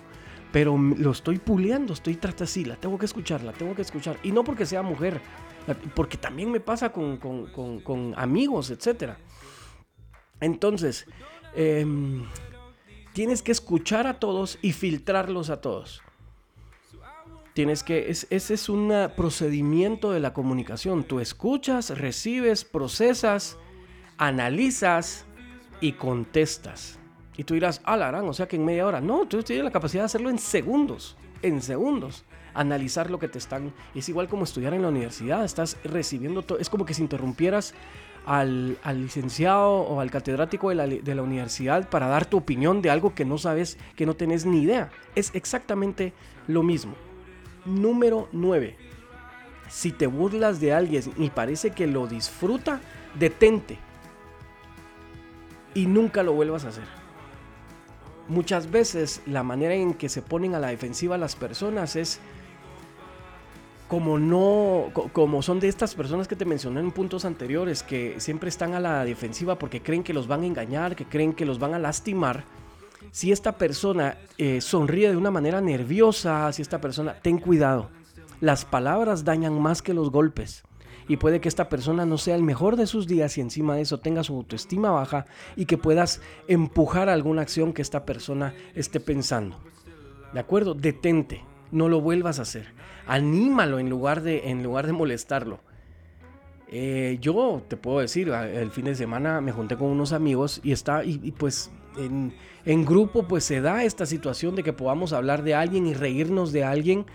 Pero 0.53 0.77
lo 0.77 1.11
estoy 1.11 1.37
puliendo, 1.39 1.91
estoy 1.93 2.15
tratando 2.15 2.45
así, 2.45 2.63
la 2.63 2.77
tengo 2.77 2.97
que 2.97 3.05
escuchar, 3.05 3.43
la 3.43 3.51
tengo 3.51 3.75
que 3.75 3.81
escuchar. 3.81 4.17
Y 4.23 4.31
no 4.31 4.45
porque 4.45 4.65
sea 4.65 4.81
mujer, 4.81 5.19
porque 5.93 6.17
también 6.17 6.49
me 6.49 6.61
pasa 6.61 6.93
con, 6.93 7.17
con 7.17 8.13
amigos, 8.15 8.69
etc. 8.71 9.15
Entonces, 10.39 11.05
eh, 11.55 11.85
tienes 13.17 13.41
que 13.41 13.51
escuchar 13.51 14.05
a 14.05 14.19
todos 14.19 14.59
y 14.61 14.73
filtrarlos 14.73 15.49
a 15.49 15.59
todos. 15.59 16.03
Tienes 17.55 17.81
que, 17.81 18.11
ese 18.11 18.27
es 18.29 18.69
un 18.69 18.93
procedimiento 19.17 20.11
de 20.11 20.19
la 20.19 20.33
comunicación. 20.33 21.03
Tú 21.03 21.19
escuchas, 21.19 21.97
recibes, 21.97 22.63
procesas, 22.63 23.57
analizas 24.19 25.25
y 25.81 25.93
contestas. 25.93 26.99
Y 27.35 27.43
tú 27.43 27.55
dirás, 27.55 27.81
ah, 27.85 28.21
o 28.23 28.33
sea 28.35 28.47
que 28.47 28.57
en 28.57 28.65
media 28.65 28.85
hora. 28.85 29.01
No, 29.01 29.25
tú 29.25 29.41
tienes 29.41 29.65
la 29.65 29.71
capacidad 29.71 30.03
de 30.03 30.05
hacerlo 30.05 30.29
en 30.29 30.37
segundos, 30.37 31.17
en 31.41 31.63
segundos. 31.63 32.23
Analizar 32.53 33.09
lo 33.09 33.17
que 33.17 33.27
te 33.27 33.39
están... 33.39 33.73
Es 33.95 34.09
igual 34.09 34.27
como 34.27 34.43
estudiar 34.43 34.75
en 34.75 34.83
la 34.83 34.89
universidad, 34.89 35.43
estás 35.43 35.77
recibiendo 35.83 36.43
todo. 36.43 36.59
Es 36.59 36.69
como 36.69 36.85
que 36.85 36.93
si 36.93 37.01
interrumpieras 37.01 37.73
al, 38.27 38.77
licenciado 38.95 39.71
o 39.71 40.01
al 40.01 40.11
catedrático 40.11 40.69
de 40.69 41.15
la, 41.15 41.23
universidad 41.23 41.89
para 41.89 42.07
dar 42.07 42.25
tu 42.25 42.37
opinión 42.37 42.81
de 42.81 42.89
algo 42.89 43.15
que 43.15 43.23
no 43.23 43.37
sabes, 43.37 43.77
que 43.95 44.05
no 44.05 44.15
tenés 44.15 44.45
ni 44.45 44.63
idea. 44.63 44.91
Es 45.15 45.31
exactamente 45.33 46.11
lo 46.45 46.61
mismo. 46.61 46.93
Número 47.65 48.27
9. 48.33 48.75
Si 49.69 49.93
te 49.93 50.07
burlas 50.07 50.59
de 50.59 50.73
alguien 50.73 51.03
y 51.17 51.29
parece 51.29 51.71
que 51.71 51.87
lo 51.87 52.05
disfruta, 52.05 52.81
detente. 53.17 53.79
Y 55.73 55.85
nunca 55.85 56.21
lo 56.21 56.33
vuelvas 56.33 56.65
a 56.65 56.69
hacer. 56.69 56.83
Muchas 58.27 58.69
veces 58.71 59.21
la 59.25 59.43
manera 59.43 59.73
en 59.73 59.93
que 59.93 60.09
se 60.09 60.21
ponen 60.21 60.53
a 60.53 60.59
la 60.59 60.67
defensiva 60.67 61.17
las 61.17 61.37
personas 61.37 61.95
es 61.95 62.19
como 63.87 64.19
no, 64.19 64.91
como 65.13 65.41
son 65.41 65.59
de 65.59 65.69
estas 65.69 65.95
personas 65.95 66.27
que 66.27 66.35
te 66.35 66.45
mencioné 66.45 66.81
en 66.81 66.91
puntos 66.91 67.23
anteriores, 67.23 67.83
que 67.83 68.19
siempre 68.19 68.49
están 68.49 68.73
a 68.73 68.79
la 68.79 69.05
defensiva 69.05 69.57
porque 69.57 69.81
creen 69.81 70.03
que 70.03 70.13
los 70.13 70.27
van 70.27 70.43
a 70.43 70.45
engañar, 70.45 70.95
que 70.95 71.05
creen 71.05 71.33
que 71.33 71.45
los 71.45 71.57
van 71.57 71.73
a 71.73 71.79
lastimar, 71.79 72.43
si 73.11 73.31
esta 73.31 73.53
persona 73.53 74.17
eh, 74.37 74.59
sonríe 74.59 75.09
de 75.09 75.17
una 75.17 75.31
manera 75.31 75.61
nerviosa, 75.61 76.51
si 76.51 76.61
esta 76.61 76.81
persona, 76.81 77.15
ten 77.21 77.37
cuidado, 77.37 77.89
las 78.41 78.65
palabras 78.65 79.23
dañan 79.23 79.59
más 79.59 79.81
que 79.81 79.93
los 79.93 80.11
golpes. 80.11 80.63
Y 81.09 81.15
puede 81.15 81.39
que 81.39 81.47
esta 81.47 81.69
persona 81.69 82.05
no 82.05 82.17
sea 82.17 82.35
el 82.35 82.43
mejor 82.43 82.75
de 82.75 82.85
sus 82.85 83.07
días 83.07 83.37
y 83.37 83.41
encima 83.41 83.75
de 83.75 83.81
eso 83.81 83.99
tenga 83.99 84.25
su 84.25 84.35
autoestima 84.35 84.91
baja 84.91 85.25
y 85.55 85.65
que 85.65 85.77
puedas 85.77 86.19
empujar 86.49 87.07
alguna 87.07 87.43
acción 87.43 87.71
que 87.71 87.81
esta 87.81 88.05
persona 88.05 88.53
esté 88.75 88.99
pensando. 88.99 89.57
¿De 90.33 90.41
acuerdo? 90.41 90.73
Detente, 90.73 91.45
no 91.71 91.87
lo 91.87 92.01
vuelvas 92.01 92.39
a 92.39 92.41
hacer 92.41 92.76
anímalo 93.07 93.79
en 93.79 93.89
lugar 93.89 94.21
de, 94.21 94.49
en 94.49 94.63
lugar 94.63 94.85
de 94.85 94.93
molestarlo. 94.93 95.59
Eh, 96.69 97.17
yo 97.21 97.63
te 97.67 97.77
puedo 97.77 97.99
decir, 97.99 98.29
el 98.29 98.71
fin 98.71 98.85
de 98.85 98.95
semana 98.95 99.39
me 99.39 99.53
junté 99.53 99.77
con 99.77 99.87
unos 99.87 100.11
amigos 100.11 100.59
y 100.63 100.73
está, 100.73 101.03
y, 101.05 101.31
pues 101.31 101.71
en, 101.97 102.85
grupo 102.85 103.27
pues 103.27 103.45
se 103.45 103.61
da 103.61 103.83
esta 103.83 104.05
situación 104.05 104.55
de 104.55 104.63
que 104.63 104.73
podamos 104.73 105.13
hablar 105.13 105.43
de 105.43 105.55
alguien 105.55 105.87
y 105.87 105.93
reírnos 105.93 106.51
de 106.51 106.65
alguien, 106.65 107.05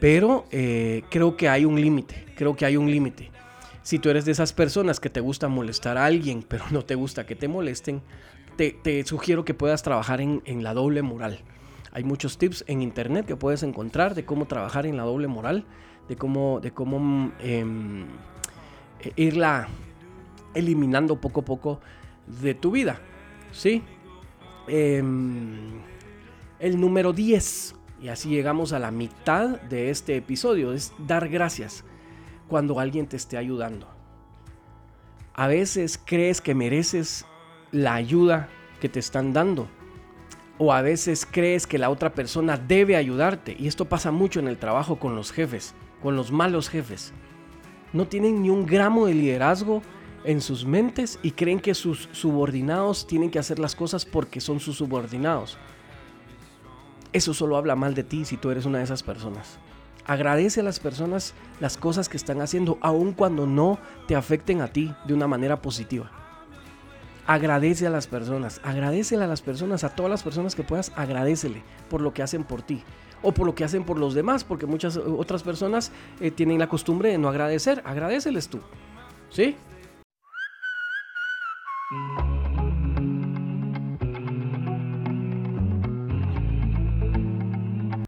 pero 0.00 0.46
eh, 0.50 1.02
creo 1.10 1.36
que 1.36 1.48
hay 1.50 1.66
un 1.66 1.78
límite, 1.78 2.26
creo 2.36 2.56
que 2.56 2.64
hay 2.64 2.78
un 2.78 2.90
límite. 2.90 3.30
Si 3.82 3.98
tú 3.98 4.08
eres 4.08 4.24
de 4.24 4.32
esas 4.32 4.52
personas 4.52 4.98
que 4.98 5.10
te 5.10 5.20
gusta 5.20 5.48
molestar 5.48 5.98
a 5.98 6.06
alguien, 6.06 6.42
pero 6.48 6.64
no 6.70 6.82
te 6.84 6.94
gusta 6.94 7.26
que 7.26 7.36
te 7.36 7.48
molesten, 7.48 8.00
te, 8.56 9.04
sugiero 9.04 9.44
que 9.44 9.54
puedas 9.54 9.82
trabajar 9.82 10.20
en, 10.20 10.42
en 10.46 10.62
la 10.62 10.74
doble 10.74 11.02
moral. 11.02 11.40
Hay 11.92 12.04
muchos 12.04 12.38
tips 12.38 12.64
en 12.68 12.82
internet 12.82 13.26
que 13.26 13.36
puedes 13.36 13.62
encontrar 13.62 14.14
de 14.14 14.24
cómo 14.24 14.46
trabajar 14.46 14.86
en 14.86 14.96
la 14.96 15.02
doble 15.02 15.26
moral, 15.26 15.64
de 16.08 16.16
cómo, 16.16 16.60
de 16.60 16.70
cómo 16.70 17.32
em, 17.40 18.06
e, 19.00 19.12
irla 19.16 19.68
eliminando 20.54 21.20
poco 21.20 21.40
a 21.40 21.44
poco 21.44 21.80
de 22.26 22.54
tu 22.54 22.70
vida. 22.70 23.00
¿Sí? 23.52 23.82
Em, 24.68 25.80
el 26.60 26.80
número 26.80 27.12
10, 27.12 27.74
y 28.00 28.08
así 28.08 28.28
llegamos 28.28 28.72
a 28.72 28.78
la 28.78 28.92
mitad 28.92 29.60
de 29.62 29.90
este 29.90 30.16
episodio, 30.16 30.72
es 30.72 30.92
dar 30.98 31.28
gracias 31.28 31.84
cuando 32.46 32.78
alguien 32.78 33.08
te 33.08 33.16
esté 33.16 33.36
ayudando. 33.36 33.88
A 35.34 35.48
veces 35.48 36.00
crees 36.04 36.40
que 36.40 36.54
mereces 36.54 37.26
la 37.72 37.94
ayuda 37.94 38.48
que 38.80 38.88
te 38.88 39.00
están 39.00 39.32
dando 39.32 39.68
o 40.62 40.74
a 40.74 40.82
veces 40.82 41.26
crees 41.28 41.66
que 41.66 41.78
la 41.78 41.88
otra 41.88 42.12
persona 42.12 42.58
debe 42.58 42.94
ayudarte. 42.94 43.56
Y 43.58 43.66
esto 43.66 43.86
pasa 43.86 44.10
mucho 44.10 44.40
en 44.40 44.46
el 44.46 44.58
trabajo 44.58 44.96
con 44.96 45.16
los 45.16 45.32
jefes, 45.32 45.74
con 46.02 46.16
los 46.16 46.30
malos 46.30 46.68
jefes. 46.68 47.14
No 47.94 48.06
tienen 48.06 48.42
ni 48.42 48.50
un 48.50 48.66
gramo 48.66 49.06
de 49.06 49.14
liderazgo 49.14 49.80
en 50.22 50.42
sus 50.42 50.66
mentes 50.66 51.18
y 51.22 51.30
creen 51.30 51.60
que 51.60 51.74
sus 51.74 52.10
subordinados 52.12 53.06
tienen 53.06 53.30
que 53.30 53.38
hacer 53.38 53.58
las 53.58 53.74
cosas 53.74 54.04
porque 54.04 54.42
son 54.42 54.60
sus 54.60 54.76
subordinados. 54.76 55.56
Eso 57.14 57.32
solo 57.32 57.56
habla 57.56 57.74
mal 57.74 57.94
de 57.94 58.04
ti 58.04 58.26
si 58.26 58.36
tú 58.36 58.50
eres 58.50 58.66
una 58.66 58.78
de 58.78 58.84
esas 58.84 59.02
personas. 59.02 59.58
Agradece 60.04 60.60
a 60.60 60.64
las 60.64 60.78
personas 60.78 61.32
las 61.58 61.78
cosas 61.78 62.10
que 62.10 62.18
están 62.18 62.42
haciendo, 62.42 62.76
aun 62.82 63.14
cuando 63.14 63.46
no 63.46 63.78
te 64.06 64.14
afecten 64.14 64.60
a 64.60 64.68
ti 64.68 64.94
de 65.06 65.14
una 65.14 65.26
manera 65.26 65.62
positiva. 65.62 66.19
Agradece 67.26 67.86
a 67.86 67.90
las 67.90 68.06
personas, 68.06 68.60
agradecele 68.64 69.24
a 69.24 69.28
las 69.28 69.42
personas, 69.42 69.84
a 69.84 69.90
todas 69.90 70.10
las 70.10 70.22
personas 70.22 70.54
que 70.54 70.62
puedas, 70.62 70.92
agradecele 70.96 71.62
por 71.88 72.00
lo 72.00 72.12
que 72.12 72.22
hacen 72.22 72.44
por 72.44 72.62
ti 72.62 72.82
o 73.22 73.32
por 73.32 73.46
lo 73.46 73.54
que 73.54 73.64
hacen 73.64 73.84
por 73.84 73.98
los 73.98 74.14
demás, 74.14 74.44
porque 74.44 74.66
muchas 74.66 74.96
otras 74.96 75.42
personas 75.42 75.92
eh, 76.20 76.30
tienen 76.30 76.58
la 76.58 76.68
costumbre 76.68 77.10
de 77.10 77.18
no 77.18 77.28
agradecer. 77.28 77.82
Agradeceles 77.84 78.48
tú, 78.48 78.60
¿sí? 79.28 79.56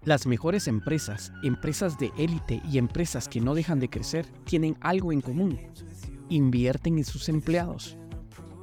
Las 0.05 0.27
mejores 0.27 0.67
empresas, 0.67 1.33
empresas 1.45 1.97
de 1.97 2.11
élite 2.19 2.61
y 2.69 2.79
empresas 2.79 3.29
que 3.29 3.41
no 3.41 3.55
dejan 3.55 3.79
de 3.79 3.89
crecer 3.89 4.27
tienen 4.45 4.77
algo 4.81 5.13
en 5.13 5.21
común. 5.21 5.61
Invierten 6.29 6.99
en 6.99 7.05
sus 7.05 7.29
empleados. 7.29 7.97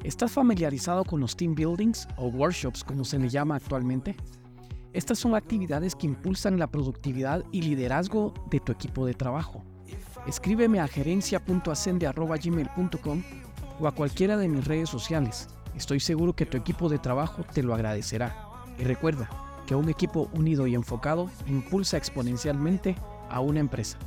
¿Estás 0.03 0.31
familiarizado 0.31 1.03
con 1.03 1.19
los 1.19 1.35
team 1.35 1.55
buildings 1.55 2.07
o 2.15 2.27
workshops 2.27 2.85
como 2.85 3.03
se 3.03 3.19
le 3.19 3.27
llama 3.27 3.57
actualmente? 3.57 4.15
Estas 4.93 5.19
son 5.19 5.35
actividades 5.35 5.93
que 5.93 6.07
impulsan 6.07 6.57
la 6.57 6.67
productividad 6.67 7.43
y 7.51 7.63
liderazgo 7.63 8.33
de 8.49 8.61
tu 8.61 8.71
equipo 8.71 9.05
de 9.05 9.13
trabajo. 9.13 9.61
Escríbeme 10.25 10.79
a 10.79 10.87
gerencia.ascende.gmail.com 10.87 13.23
o 13.79 13.87
a 13.87 13.91
cualquiera 13.91 14.37
de 14.37 14.47
mis 14.47 14.63
redes 14.65 14.89
sociales. 14.89 15.49
Estoy 15.75 15.99
seguro 15.99 16.33
que 16.33 16.45
tu 16.45 16.55
equipo 16.55 16.87
de 16.87 16.99
trabajo 16.99 17.43
te 17.53 17.61
lo 17.61 17.73
agradecerá. 17.73 18.47
Y 18.77 18.85
recuerda, 18.85 19.29
que 19.69 19.75
un 19.75 19.89
equipo 19.89 20.31
unido 20.33 20.65
y 20.65 20.73
enfocado 20.73 21.29
impulsa 21.45 21.97
exponencialmente 21.97 22.95
a 23.29 23.39
una 23.39 23.59
empresa. 23.59 23.99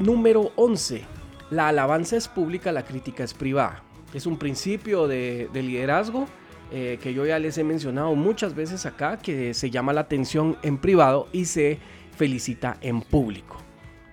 Número 0.00 0.50
11. 0.56 1.19
La 1.50 1.68
alabanza 1.68 2.16
es 2.16 2.28
pública, 2.28 2.70
la 2.70 2.84
crítica 2.84 3.24
es 3.24 3.34
privada. 3.34 3.82
Es 4.14 4.26
un 4.26 4.38
principio 4.38 5.08
de, 5.08 5.48
liderazgo 5.52 6.26
eh, 6.72 6.98
que 7.02 7.12
yo 7.12 7.26
ya 7.26 7.38
les 7.38 7.58
he 7.58 7.64
mencionado 7.64 8.14
muchas 8.14 8.54
veces 8.54 8.86
acá, 8.86 9.18
que 9.18 9.54
se 9.54 9.70
llama 9.70 9.92
la 9.92 10.02
atención 10.02 10.56
en 10.62 10.78
privado 10.78 11.28
y 11.32 11.46
se 11.46 11.78
felicita 12.16 12.78
en 12.80 13.00
público. 13.02 13.56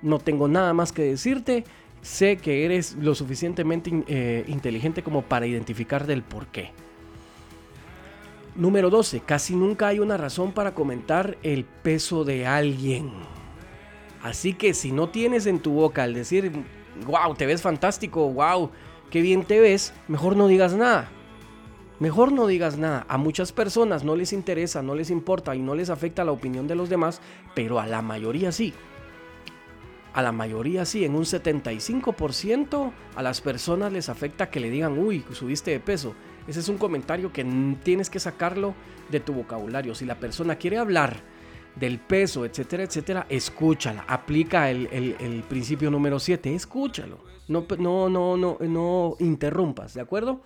No 0.01 0.19
tengo 0.19 0.47
nada 0.47 0.73
más 0.73 0.91
que 0.91 1.03
decirte, 1.03 1.63
sé 2.01 2.37
que 2.37 2.65
eres 2.65 2.95
lo 2.95 3.13
suficientemente 3.13 4.03
eh, 4.07 4.43
inteligente 4.47 5.03
como 5.03 5.21
para 5.21 5.45
identificar 5.45 6.07
del 6.07 6.23
por 6.23 6.47
qué. 6.47 6.71
Número 8.55 8.89
12. 8.89 9.19
Casi 9.19 9.55
nunca 9.55 9.87
hay 9.87 9.99
una 9.99 10.17
razón 10.17 10.51
para 10.51 10.73
comentar 10.73 11.37
el 11.43 11.63
peso 11.65 12.23
de 12.23 12.47
alguien. 12.47 13.11
Así 14.23 14.53
que 14.53 14.73
si 14.73 14.91
no 14.91 15.09
tienes 15.09 15.45
en 15.45 15.59
tu 15.59 15.73
boca 15.73 16.03
al 16.03 16.15
decir, 16.15 16.51
wow, 17.05 17.35
te 17.35 17.45
ves 17.45 17.61
fantástico, 17.61 18.29
wow, 18.31 18.71
qué 19.09 19.21
bien 19.21 19.43
te 19.43 19.59
ves, 19.59 19.93
mejor 20.07 20.35
no 20.35 20.47
digas 20.47 20.73
nada. 20.73 21.09
Mejor 21.99 22.31
no 22.31 22.45
digas 22.45 22.77
nada. 22.77 23.05
A 23.09 23.17
muchas 23.17 23.51
personas 23.51 24.03
no 24.03 24.15
les 24.15 24.31
interesa, 24.31 24.83
no 24.83 24.93
les 24.93 25.09
importa 25.09 25.55
y 25.55 25.59
no 25.59 25.73
les 25.73 25.89
afecta 25.89 26.23
la 26.23 26.31
opinión 26.31 26.67
de 26.67 26.75
los 26.75 26.89
demás, 26.89 27.21
pero 27.55 27.79
a 27.79 27.87
la 27.87 28.03
mayoría 28.03 28.51
sí. 28.51 28.73
A 30.13 30.21
la 30.21 30.31
mayoría 30.31 30.85
sí, 30.85 31.05
en 31.05 31.15
un 31.15 31.23
75% 31.23 32.91
a 33.15 33.21
las 33.23 33.41
personas 33.41 33.91
les 33.91 34.09
afecta 34.09 34.49
que 34.49 34.59
le 34.59 34.69
digan, 34.69 34.97
uy, 34.97 35.25
subiste 35.31 35.71
de 35.71 35.79
peso. 35.79 36.13
Ese 36.47 36.59
es 36.59 36.69
un 36.69 36.77
comentario 36.77 37.33
que 37.33 37.45
tienes 37.83 38.11
que 38.11 38.19
sacarlo 38.19 38.75
de 39.09 39.19
tu 39.19 39.33
vocabulario. 39.33 39.95
Si 39.95 40.05
la 40.05 40.19
persona 40.19 40.55
quiere 40.55 40.77
hablar 40.77 41.21
del 41.79 41.99
peso, 41.99 42.45
etcétera, 42.45 42.83
etcétera, 42.83 43.25
escúchala. 43.29 44.05
Aplica 44.07 44.69
el, 44.69 45.43
principio 45.47 45.91
número 45.91 46.19
7. 46.19 46.53
Escúchalo. 46.53 47.19
No, 47.47 47.65
no, 47.77 48.09
no, 48.09 48.37
no, 48.37 48.57
no 48.59 49.15
interrumpas, 49.19 49.93
¿de 49.93 50.01
acuerdo? 50.01 50.41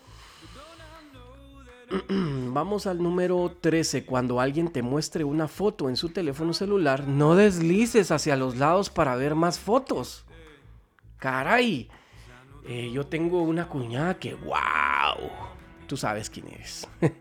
Vamos 2.09 2.87
al 2.87 3.01
número 3.01 3.57
13. 3.59 4.05
Cuando 4.05 4.39
alguien 4.39 4.71
te 4.71 4.81
muestre 4.81 5.23
una 5.23 5.47
foto 5.47 5.89
en 5.89 5.97
su 5.97 6.09
teléfono 6.09 6.53
celular, 6.53 7.07
no 7.07 7.35
deslices 7.35 8.11
hacia 8.11 8.35
los 8.35 8.57
lados 8.57 8.89
para 8.89 9.15
ver 9.15 9.35
más 9.35 9.59
fotos. 9.59 10.25
Caray. 11.17 11.89
Eh, 12.67 12.91
yo 12.93 13.07
tengo 13.07 13.41
una 13.41 13.67
cuñada 13.67 14.19
que, 14.19 14.35
wow 14.35 15.31
tú 15.91 15.97
sabes 15.97 16.29
quién 16.29 16.47
eres. 16.47 16.87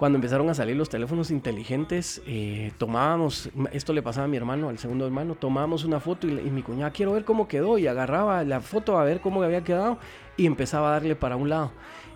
Cuando 0.00 0.16
empezaron 0.16 0.48
a 0.48 0.54
salir 0.54 0.76
los 0.76 0.88
teléfonos 0.88 1.30
inteligentes, 1.30 2.22
eh, 2.26 2.72
tomábamos, 2.78 3.50
esto 3.70 3.92
le 3.92 4.00
pasaba 4.00 4.24
a 4.24 4.28
mi 4.28 4.38
hermano, 4.38 4.70
al 4.70 4.78
segundo 4.78 5.04
hermano, 5.04 5.34
tomábamos 5.34 5.84
una 5.84 6.00
foto 6.00 6.26
y, 6.26 6.32
mi 6.32 6.62
cuñada, 6.62 6.90
quiero 6.90 7.12
ver 7.12 7.26
cómo 7.26 7.46
quedó, 7.46 7.76
y 7.76 7.86
agarraba 7.86 8.42
la 8.44 8.62
foto 8.62 8.98
a 8.98 9.04
ver 9.04 9.20
cómo 9.20 9.42
había 9.42 9.62
quedado 9.62 9.98
y 10.38 10.46
empezaba 10.46 10.88
a 10.88 10.92
darle 10.92 11.16
para 11.16 11.36
un 11.36 11.50
lado. 11.50 11.72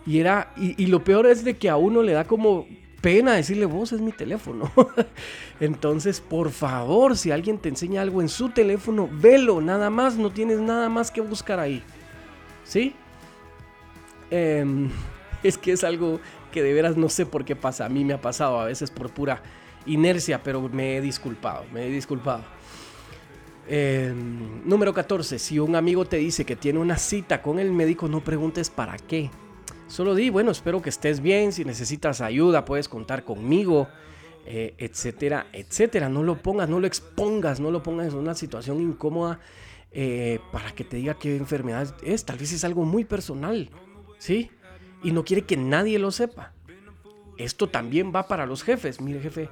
Y 0.06 0.18
era, 0.18 0.54
y, 0.56 0.86
lo 0.86 1.04
peor 1.04 1.26
es 1.26 1.44
de 1.44 1.58
que 1.58 1.68
a 1.68 1.76
uno 1.76 2.02
le 2.02 2.12
da 2.12 2.24
como 2.24 2.66
pena 3.02 3.34
decirle, 3.34 3.66
vos 3.66 3.92
es 3.92 4.00
mi 4.00 4.12
teléfono. 4.12 4.72
Entonces, 5.60 6.22
por 6.22 6.52
favor, 6.52 7.18
si 7.18 7.32
alguien 7.32 7.58
te 7.58 7.68
enseña 7.68 8.00
algo 8.00 8.22
en 8.22 8.30
su 8.30 8.48
teléfono, 8.48 9.10
velo, 9.12 9.60
nada 9.60 9.90
más, 9.90 10.16
no 10.16 10.30
tienes 10.30 10.58
nada 10.58 10.88
más 10.88 11.10
que 11.10 11.20
buscar 11.20 11.60
ahí. 11.60 11.82
¿Sí? 12.64 12.94
Eh, 14.30 14.64
es 15.42 15.58
que 15.58 15.72
es 15.72 15.84
algo 15.84 16.18
que 16.54 16.62
de 16.62 16.72
veras 16.72 16.96
no 16.96 17.08
sé 17.08 17.26
por 17.26 17.44
qué 17.44 17.56
pasa. 17.56 17.84
A 17.84 17.88
mí 17.88 18.04
me 18.04 18.14
ha 18.14 18.20
pasado 18.20 18.60
a 18.60 18.66
veces 18.66 18.92
por 18.92 19.10
pura 19.10 19.42
inercia, 19.86 20.40
pero 20.40 20.60
me 20.68 20.96
he 20.96 21.00
disculpado, 21.00 21.64
me 21.72 21.84
he 21.84 21.90
disculpado. 21.90 22.44
Em, 23.66 24.64
número 24.64 24.94
14. 24.94 25.40
Si 25.40 25.58
un 25.58 25.74
amigo 25.74 26.04
te 26.04 26.16
dice 26.18 26.44
que 26.44 26.54
tiene 26.54 26.78
una 26.78 26.96
cita 26.96 27.42
con 27.42 27.58
el 27.58 27.72
médico, 27.72 28.06
no 28.06 28.22
preguntes 28.22 28.70
para 28.70 28.96
qué. 28.96 29.30
Solo 29.88 30.14
di, 30.14 30.30
bueno, 30.30 30.52
espero 30.52 30.80
que 30.80 30.90
estés 30.90 31.20
bien. 31.20 31.52
Si 31.52 31.64
necesitas 31.64 32.20
ayuda, 32.20 32.64
puedes 32.64 32.88
contar 32.88 33.24
conmigo, 33.24 33.88
eh, 34.46 34.74
etcétera, 34.78 35.48
etcétera. 35.52 36.08
No 36.08 36.22
lo 36.22 36.40
pongas, 36.40 36.68
no 36.68 36.78
lo 36.78 36.86
expongas, 36.86 37.58
no 37.58 37.72
lo 37.72 37.82
pongas 37.82 38.12
en 38.12 38.18
una 38.20 38.36
situación 38.36 38.80
incómoda 38.80 39.40
eh, 39.90 40.38
para 40.52 40.70
que 40.70 40.84
te 40.84 40.98
diga 40.98 41.14
qué 41.14 41.34
enfermedad 41.34 41.96
es. 42.04 42.24
Tal 42.24 42.38
vez 42.38 42.52
es 42.52 42.62
algo 42.62 42.84
muy 42.84 43.04
personal, 43.04 43.70
¿sí? 44.18 44.52
Y 45.04 45.12
no 45.12 45.24
quiere 45.24 45.42
que 45.42 45.56
nadie 45.56 45.98
lo 46.00 46.10
sepa. 46.10 46.52
Esto 47.36 47.68
también 47.68 48.12
va 48.14 48.26
para 48.26 48.46
los 48.46 48.62
jefes. 48.62 49.00
Mire, 49.00 49.20
jefe, 49.20 49.48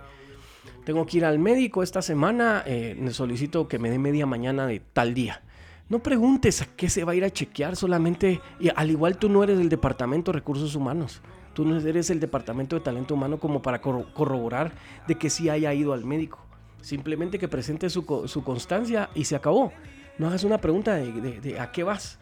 tengo 0.84 1.06
que 1.06 1.18
ir 1.18 1.24
al 1.24 1.38
médico 1.38 1.82
esta 1.82 2.02
semana, 2.02 2.64
eh, 2.66 2.96
solicito 3.10 3.68
que 3.68 3.78
me 3.78 3.90
dé 3.90 3.98
media 3.98 4.26
mañana 4.26 4.66
de 4.66 4.80
tal 4.80 5.14
día. 5.14 5.42
No 5.88 6.02
preguntes 6.02 6.62
a 6.62 6.66
qué 6.66 6.88
se 6.88 7.04
va 7.04 7.12
a 7.12 7.14
ir 7.14 7.24
a 7.24 7.30
chequear 7.30 7.76
solamente, 7.76 8.40
y 8.58 8.70
al 8.74 8.90
igual 8.90 9.18
tú 9.18 9.28
no 9.28 9.44
eres 9.44 9.58
del 9.58 9.68
departamento 9.68 10.32
de 10.32 10.38
recursos 10.38 10.74
humanos, 10.74 11.20
tú 11.52 11.66
no 11.66 11.78
eres 11.78 12.08
el 12.10 12.18
departamento 12.18 12.76
de 12.76 12.82
talento 12.82 13.14
humano 13.14 13.38
como 13.38 13.60
para 13.60 13.80
corroborar 13.80 14.72
de 15.06 15.16
que 15.16 15.28
sí 15.28 15.50
haya 15.50 15.74
ido 15.74 15.92
al 15.92 16.04
médico. 16.04 16.38
Simplemente 16.80 17.38
que 17.38 17.46
presente 17.46 17.90
su, 17.90 18.04
constancia 18.04 19.10
y 19.14 19.24
se 19.24 19.36
acabó. 19.36 19.72
No 20.18 20.28
hagas 20.28 20.44
una 20.44 20.58
pregunta 20.58 20.94
de 20.94 21.60
a 21.60 21.70
qué 21.70 21.84
vas. 21.84 22.18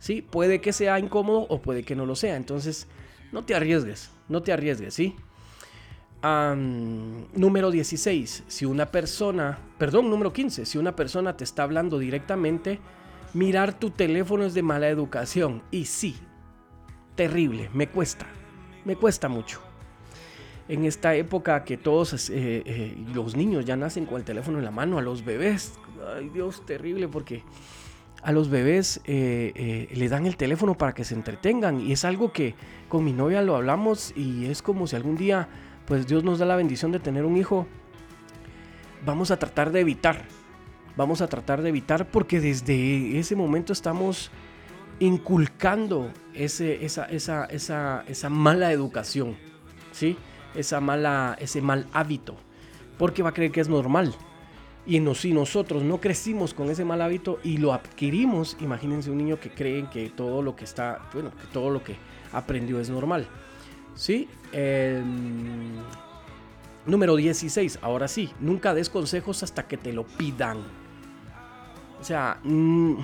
¿Sí? 0.00 0.22
Puede 0.22 0.60
que 0.60 0.72
sea 0.72 0.98
incómodo 0.98 1.46
o 1.48 1.62
puede 1.62 1.84
que 1.84 1.94
no 1.94 2.06
lo 2.06 2.16
sea. 2.16 2.34
Entonces, 2.34 2.88
no 3.30 3.44
te 3.44 3.54
arriesgues, 3.54 4.10
no 4.28 4.42
te 4.42 4.52
arriesgues, 4.52 4.94
¿sí? 4.94 5.14
número 6.22 7.70
16, 7.70 8.44
si 8.46 8.66
una 8.66 8.90
persona, 8.90 9.58
perdón, 9.78 10.10
número 10.10 10.34
15, 10.34 10.66
si 10.66 10.76
una 10.76 10.94
persona 10.94 11.34
te 11.34 11.44
está 11.44 11.62
hablando 11.62 11.98
directamente, 11.98 12.78
mirar 13.32 13.78
tu 13.78 13.88
teléfono 13.90 14.44
es 14.44 14.52
de 14.52 14.62
mala 14.62 14.88
educación. 14.88 15.62
Y 15.70 15.86
sí, 15.86 16.16
terrible, 17.14 17.70
me 17.72 17.88
cuesta, 17.88 18.26
me 18.84 18.96
cuesta 18.96 19.28
mucho. 19.28 19.60
En 20.68 20.84
esta 20.84 21.14
época 21.14 21.64
que 21.64 21.78
todos 21.78 22.28
eh, 22.28 22.62
eh, 22.66 22.96
los 23.14 23.34
niños 23.34 23.64
ya 23.64 23.76
nacen 23.76 24.04
con 24.04 24.18
el 24.18 24.24
teléfono 24.24 24.58
en 24.58 24.64
la 24.64 24.70
mano, 24.70 24.98
a 24.98 25.02
los 25.02 25.24
bebés, 25.24 25.72
ay 26.14 26.28
Dios, 26.28 26.64
terrible 26.66 27.08
porque 27.08 27.42
a 28.22 28.32
los 28.32 28.50
bebés 28.50 29.00
eh, 29.04 29.52
eh, 29.54 29.88
le 29.94 30.08
dan 30.08 30.26
el 30.26 30.36
teléfono 30.36 30.76
para 30.76 30.92
que 30.92 31.04
se 31.04 31.14
entretengan 31.14 31.80
y 31.80 31.92
es 31.92 32.04
algo 32.04 32.32
que 32.32 32.54
con 32.88 33.04
mi 33.04 33.12
novia 33.12 33.42
lo 33.42 33.56
hablamos 33.56 34.12
y 34.16 34.46
es 34.46 34.62
como 34.62 34.86
si 34.86 34.96
algún 34.96 35.16
día 35.16 35.48
pues 35.86 36.06
Dios 36.06 36.22
nos 36.24 36.38
da 36.38 36.46
la 36.46 36.56
bendición 36.56 36.92
de 36.92 37.00
tener 37.00 37.24
un 37.24 37.36
hijo 37.36 37.66
vamos 39.04 39.30
a 39.30 39.38
tratar 39.38 39.72
de 39.72 39.80
evitar 39.80 40.24
vamos 40.96 41.22
a 41.22 41.28
tratar 41.28 41.62
de 41.62 41.70
evitar 41.70 42.08
porque 42.08 42.40
desde 42.40 43.18
ese 43.18 43.36
momento 43.36 43.72
estamos 43.72 44.30
inculcando 45.00 46.12
esa, 46.34 46.64
esa, 46.66 47.46
esa, 47.46 48.04
esa 48.06 48.28
mala 48.28 48.70
educación, 48.70 49.36
¿sí? 49.92 50.16
Esa 50.54 50.80
mala, 50.80 51.36
ese 51.40 51.62
mal 51.62 51.86
hábito, 51.92 52.36
porque 52.98 53.22
va 53.22 53.30
a 53.30 53.32
creer 53.32 53.50
que 53.50 53.60
es 53.60 53.68
normal. 53.68 54.14
Y 54.90 55.00
si 55.14 55.32
nosotros 55.32 55.84
no 55.84 56.00
crecimos 56.00 56.52
con 56.52 56.68
ese 56.68 56.84
mal 56.84 57.00
hábito 57.00 57.38
y 57.44 57.58
lo 57.58 57.72
adquirimos, 57.72 58.56
imagínense 58.58 59.08
un 59.08 59.18
niño 59.18 59.38
que 59.38 59.48
cree 59.48 59.88
que 59.88 60.10
todo 60.10 60.42
lo 60.42 60.56
que 60.56 60.64
está, 60.64 61.08
bueno, 61.12 61.30
que 61.30 61.46
todo 61.52 61.70
lo 61.70 61.84
que 61.84 61.94
aprendió 62.32 62.80
es 62.80 62.90
normal. 62.90 63.28
¿Sí? 63.94 64.28
Em, 64.50 65.76
número 66.86 67.14
16, 67.14 67.78
ahora 67.82 68.08
sí, 68.08 68.32
nunca 68.40 68.74
des 68.74 68.90
consejos 68.90 69.44
hasta 69.44 69.68
que 69.68 69.76
te 69.76 69.92
lo 69.92 70.02
pidan. 70.02 70.58
O 72.00 72.02
sea, 72.02 72.40
mm, 72.42 72.94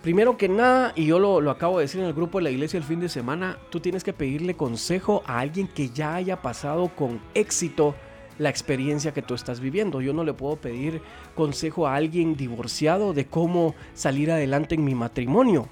primero 0.00 0.38
que 0.38 0.48
nada, 0.48 0.94
y 0.96 1.04
yo 1.04 1.18
lo, 1.18 1.42
lo, 1.42 1.50
acabo 1.50 1.76
de 1.76 1.84
decir 1.84 2.00
en 2.00 2.06
el 2.06 2.14
grupo 2.14 2.38
de 2.38 2.44
la 2.44 2.50
iglesia 2.50 2.78
el 2.78 2.84
fin 2.84 3.00
de 3.00 3.10
semana, 3.10 3.58
tú 3.68 3.80
tienes 3.80 4.02
que 4.02 4.14
pedirle 4.14 4.56
consejo 4.56 5.22
a 5.26 5.40
alguien 5.40 5.68
que 5.68 5.90
ya 5.90 6.14
haya 6.14 6.40
pasado 6.40 6.88
con 6.96 7.20
éxito 7.34 7.94
la 8.38 8.48
experiencia 8.48 9.12
que 9.12 9.22
tú 9.22 9.34
estás 9.34 9.60
viviendo. 9.60 10.00
Yo 10.00 10.12
no 10.12 10.24
le 10.24 10.32
puedo 10.32 10.56
pedir 10.56 11.02
consejo 11.34 11.86
a 11.86 11.94
alguien 11.94 12.36
divorciado 12.36 13.12
de 13.12 13.26
cómo 13.26 13.74
salir 13.94 14.30
adelante 14.30 14.74
en 14.74 14.84
mi 14.84 14.94
matrimonio. 14.94 15.68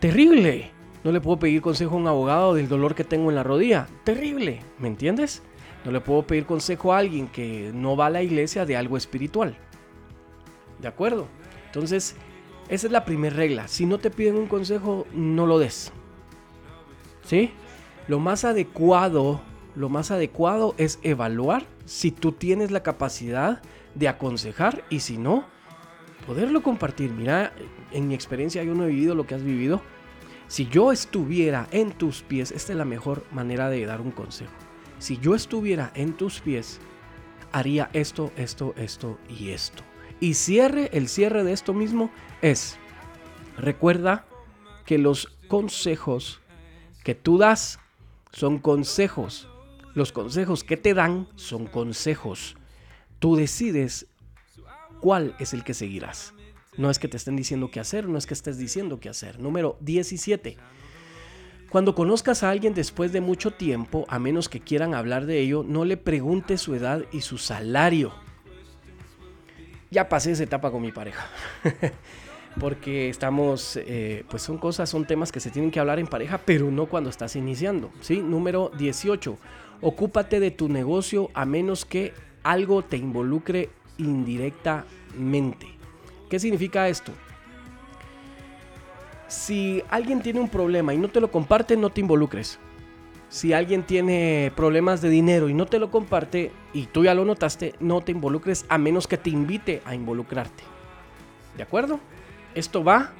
Terrible. 0.00 0.70
No 1.02 1.12
le 1.12 1.20
puedo 1.20 1.38
pedir 1.38 1.62
consejo 1.62 1.94
a 1.94 1.98
un 1.98 2.06
abogado 2.06 2.54
del 2.54 2.68
dolor 2.68 2.94
que 2.94 3.04
tengo 3.04 3.30
en 3.30 3.36
la 3.36 3.42
rodilla. 3.42 3.88
Terrible. 4.04 4.60
¿Me 4.78 4.88
entiendes? 4.88 5.42
No 5.84 5.92
le 5.92 6.00
puedo 6.00 6.22
pedir 6.22 6.44
consejo 6.44 6.92
a 6.92 6.98
alguien 6.98 7.26
que 7.26 7.70
no 7.74 7.96
va 7.96 8.06
a 8.06 8.10
la 8.10 8.22
iglesia 8.22 8.66
de 8.66 8.76
algo 8.76 8.96
espiritual. 8.96 9.56
¿De 10.78 10.88
acuerdo? 10.88 11.26
Entonces, 11.66 12.16
esa 12.68 12.86
es 12.86 12.92
la 12.92 13.04
primera 13.04 13.34
regla. 13.34 13.66
Si 13.66 13.86
no 13.86 13.98
te 13.98 14.10
piden 14.10 14.36
un 14.36 14.46
consejo, 14.46 15.06
no 15.12 15.46
lo 15.46 15.58
des. 15.58 15.92
¿Sí? 17.24 17.50
Lo 18.08 18.18
más 18.18 18.44
adecuado, 18.44 19.40
lo 19.80 19.88
más 19.88 20.10
adecuado 20.10 20.74
es 20.76 20.98
evaluar 21.02 21.64
si 21.86 22.10
tú 22.10 22.32
tienes 22.32 22.70
la 22.70 22.82
capacidad 22.82 23.62
de 23.94 24.08
aconsejar 24.08 24.84
y 24.90 25.00
si 25.00 25.16
no, 25.16 25.46
poderlo 26.26 26.62
compartir. 26.62 27.12
Mira, 27.12 27.54
en 27.90 28.06
mi 28.06 28.14
experiencia 28.14 28.62
yo 28.62 28.74
no 28.74 28.84
he 28.84 28.88
vivido 28.88 29.14
lo 29.14 29.26
que 29.26 29.34
has 29.34 29.42
vivido. 29.42 29.80
Si 30.48 30.66
yo 30.66 30.92
estuviera 30.92 31.66
en 31.70 31.92
tus 31.92 32.20
pies, 32.20 32.52
esta 32.52 32.72
es 32.72 32.78
la 32.78 32.84
mejor 32.84 33.24
manera 33.32 33.70
de 33.70 33.86
dar 33.86 34.02
un 34.02 34.10
consejo. 34.10 34.52
Si 34.98 35.16
yo 35.16 35.34
estuviera 35.34 35.92
en 35.94 36.12
tus 36.12 36.40
pies, 36.40 36.78
haría 37.50 37.88
esto, 37.94 38.32
esto, 38.36 38.74
esto 38.76 39.18
y 39.30 39.48
esto. 39.48 39.82
Y 40.20 40.34
cierre, 40.34 40.90
el 40.92 41.08
cierre 41.08 41.42
de 41.42 41.52
esto 41.52 41.72
mismo 41.72 42.10
es, 42.42 42.76
recuerda 43.56 44.26
que 44.84 44.98
los 44.98 45.38
consejos 45.48 46.42
que 47.02 47.14
tú 47.14 47.38
das 47.38 47.78
son 48.30 48.58
consejos. 48.58 49.49
Los 49.94 50.12
consejos 50.12 50.64
que 50.64 50.76
te 50.76 50.94
dan 50.94 51.28
son 51.36 51.66
consejos. 51.66 52.56
Tú 53.18 53.36
decides 53.36 54.06
cuál 55.00 55.34
es 55.38 55.52
el 55.52 55.64
que 55.64 55.74
seguirás. 55.74 56.32
No 56.76 56.90
es 56.90 56.98
que 56.98 57.08
te 57.08 57.16
estén 57.16 57.36
diciendo 57.36 57.70
qué 57.70 57.80
hacer, 57.80 58.08
no 58.08 58.16
es 58.16 58.26
que 58.26 58.34
estés 58.34 58.58
diciendo 58.58 59.00
qué 59.00 59.08
hacer. 59.08 59.40
Número 59.40 59.76
17. 59.80 60.56
Cuando 61.70 61.94
conozcas 61.94 62.42
a 62.42 62.50
alguien 62.50 62.74
después 62.74 63.12
de 63.12 63.20
mucho 63.20 63.52
tiempo, 63.52 64.04
a 64.08 64.18
menos 64.18 64.48
que 64.48 64.60
quieran 64.60 64.94
hablar 64.94 65.26
de 65.26 65.40
ello, 65.40 65.64
no 65.66 65.84
le 65.84 65.96
preguntes 65.96 66.60
su 66.60 66.74
edad 66.74 67.04
y 67.12 67.20
su 67.20 67.38
salario 67.38 68.12
ya 69.90 70.08
pasé 70.08 70.32
esa 70.32 70.44
etapa 70.44 70.70
con 70.70 70.82
mi 70.82 70.92
pareja. 70.92 71.26
Porque 72.60 73.08
estamos, 73.08 73.76
eh, 73.76 74.24
pues 74.28 74.42
son 74.42 74.58
cosas, 74.58 74.88
son 74.88 75.04
temas 75.04 75.30
que 75.30 75.40
se 75.40 75.50
tienen 75.50 75.70
que 75.70 75.78
hablar 75.78 75.98
en 75.98 76.06
pareja, 76.06 76.38
pero 76.38 76.70
no 76.70 76.86
cuando 76.86 77.10
estás 77.10 77.36
iniciando. 77.36 77.90
¿sí? 78.00 78.20
Número 78.20 78.70
18. 78.76 79.38
Ocúpate 79.82 80.40
de 80.40 80.50
tu 80.50 80.68
negocio 80.68 81.30
a 81.34 81.44
menos 81.44 81.84
que 81.84 82.12
algo 82.42 82.82
te 82.82 82.96
involucre 82.96 83.70
indirectamente. 83.98 85.66
¿Qué 86.28 86.38
significa 86.38 86.88
esto? 86.88 87.12
Si 89.28 89.82
alguien 89.90 90.22
tiene 90.22 90.40
un 90.40 90.48
problema 90.48 90.92
y 90.92 90.98
no 90.98 91.08
te 91.08 91.20
lo 91.20 91.30
comparte, 91.30 91.76
no 91.76 91.90
te 91.90 92.00
involucres 92.00 92.58
si 93.30 93.52
alguien 93.52 93.84
tiene 93.84 94.52
problemas 94.56 95.00
de 95.00 95.08
dinero 95.08 95.48
y 95.48 95.54
no 95.54 95.64
te 95.64 95.78
lo 95.78 95.90
comparte 95.90 96.50
y 96.74 96.86
tú 96.86 97.04
ya 97.04 97.14
lo 97.14 97.24
notaste, 97.24 97.74
no 97.78 98.00
te 98.00 98.10
involucres 98.10 98.66
a 98.68 98.76
menos 98.76 99.06
que 99.06 99.16
te 99.16 99.30
invite 99.30 99.82
a 99.84 99.94
involucrarte. 99.94 100.64
¿De 101.56 101.62
acuerdo? 101.62 102.00
Esto 102.56 102.82
va 102.82 103.12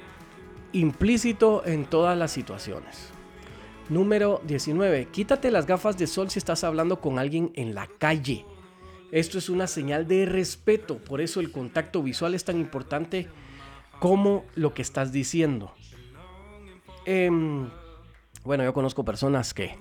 implícito 0.73 1.65
en 1.65 1.85
todas 1.85 2.17
las 2.17 2.31
situaciones. 2.31 3.09
Número 3.89 4.41
19. 4.45 5.07
Quítate 5.11 5.51
las 5.51 5.65
gafas 5.65 5.97
de 5.97 6.07
sol 6.07 6.29
si 6.29 6.39
estás 6.39 6.63
hablando 6.63 7.01
con 7.01 7.19
alguien 7.19 7.51
en 7.55 7.75
la 7.75 7.87
calle. 7.87 8.45
Esto 9.11 9.37
es 9.37 9.49
una 9.49 9.67
señal 9.67 10.07
de 10.07 10.25
respeto, 10.25 10.97
por 10.97 11.19
eso 11.19 11.41
el 11.41 11.51
contacto 11.51 12.01
visual 12.01 12.33
es 12.33 12.45
tan 12.45 12.57
importante 12.57 13.27
como 13.99 14.45
lo 14.55 14.73
que 14.73 14.81
estás 14.81 15.11
diciendo. 15.11 15.73
Em, 17.05 17.69
bueno, 18.43 18.63
yo 18.63 18.73
conozco 18.73 19.03
personas 19.03 19.53
que 19.53 19.75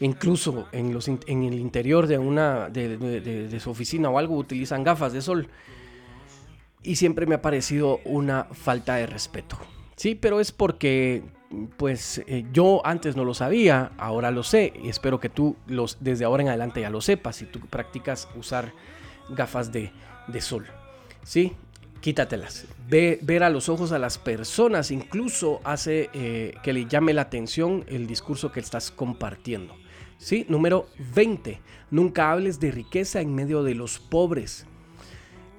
incluso 0.00 0.68
en, 0.72 1.42
el 1.42 1.54
interior 1.54 2.06
de, 2.06 2.18
una, 2.18 2.68
de, 2.68 3.58
su 3.60 3.70
oficina 3.70 4.10
o 4.10 4.18
algo 4.18 4.36
utilizan 4.36 4.84
gafas 4.84 5.12
de 5.12 5.22
sol. 5.22 5.48
Y 6.82 6.96
siempre 6.96 7.26
me 7.26 7.34
ha 7.34 7.42
parecido 7.42 8.00
una 8.04 8.44
falta 8.44 8.94
de 8.94 9.06
respeto. 9.06 9.58
Sí, 9.96 10.14
pero 10.14 10.38
es 10.38 10.52
porque 10.52 11.24
pues 11.76 12.22
eh, 12.26 12.44
yo 12.52 12.84
antes 12.84 13.16
no 13.16 13.24
lo 13.24 13.34
sabía, 13.34 13.92
ahora 13.96 14.30
lo 14.30 14.42
sé 14.42 14.72
y 14.82 14.88
espero 14.88 15.18
que 15.18 15.28
tú 15.28 15.56
los, 15.66 15.98
desde 16.00 16.24
ahora 16.24 16.42
en 16.42 16.48
adelante 16.50 16.80
ya 16.80 16.90
lo 16.90 17.00
sepas 17.00 17.36
si 17.36 17.46
tú 17.46 17.60
practicas 17.60 18.28
usar 18.36 18.72
gafas 19.30 19.72
de, 19.72 19.90
sol. 20.40 20.66
¿Sí? 21.22 21.54
Quítatelas. 22.00 22.66
Ve, 22.88 23.18
ver 23.22 23.42
a 23.42 23.50
los 23.50 23.68
ojos 23.68 23.92
a 23.92 23.98
las 23.98 24.18
personas 24.18 24.90
incluso 24.90 25.60
hace 25.64 26.10
eh, 26.12 26.54
que 26.62 26.72
le 26.72 26.86
llame 26.86 27.14
la 27.14 27.22
atención 27.22 27.84
el 27.88 28.06
discurso 28.06 28.52
que 28.52 28.60
estás 28.60 28.90
compartiendo. 28.90 29.74
¿Sí? 30.18 30.44
Número 30.48 30.88
20. 31.14 31.60
Nunca 31.90 32.30
hables 32.30 32.60
de 32.60 32.72
riqueza 32.72 33.20
en 33.20 33.34
medio 33.34 33.62
de 33.62 33.74
los 33.74 33.98
pobres. 33.98 34.66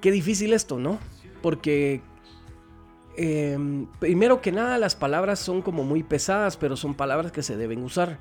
Qué 0.00 0.10
difícil 0.10 0.52
esto, 0.52 0.78
¿no? 0.78 0.98
Porque 1.42 2.00
em, 3.16 3.86
primero 3.98 4.40
que 4.40 4.52
nada 4.52 4.78
las 4.78 4.96
palabras 4.96 5.38
son 5.38 5.62
como 5.62 5.84
muy 5.84 6.02
pesadas, 6.02 6.56
pero 6.56 6.76
son 6.76 6.94
palabras 6.94 7.32
que 7.32 7.42
se 7.42 7.56
deben 7.56 7.82
usar. 7.82 8.18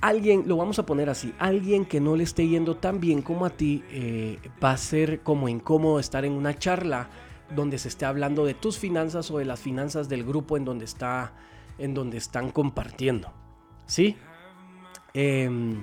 Alguien, 0.00 0.44
lo 0.46 0.56
vamos 0.56 0.78
a 0.78 0.86
poner 0.86 1.08
así, 1.08 1.32
alguien 1.38 1.84
que 1.84 2.00
no 2.00 2.16
le 2.16 2.24
esté 2.24 2.48
yendo 2.48 2.76
tan 2.76 3.00
bien 3.00 3.22
como 3.22 3.46
a 3.46 3.50
ti, 3.50 3.84
eh, 3.90 4.38
va 4.62 4.72
a 4.72 4.76
ser 4.76 5.20
como 5.20 5.48
incómodo 5.48 6.00
estar 6.00 6.24
en 6.24 6.32
una 6.32 6.58
charla 6.58 7.08
donde 7.54 7.78
se 7.78 7.88
esté 7.88 8.04
hablando 8.04 8.44
de 8.44 8.54
tus 8.54 8.78
finanzas 8.78 9.30
o 9.30 9.38
de 9.38 9.44
las 9.44 9.60
finanzas 9.60 10.08
del 10.08 10.24
grupo 10.24 10.56
en 10.56 10.64
donde, 10.64 10.84
está, 10.84 11.32
en 11.78 11.94
donde 11.94 12.18
están 12.18 12.50
compartiendo. 12.50 13.32
¿Sí? 13.86 14.16
Em, 15.14 15.82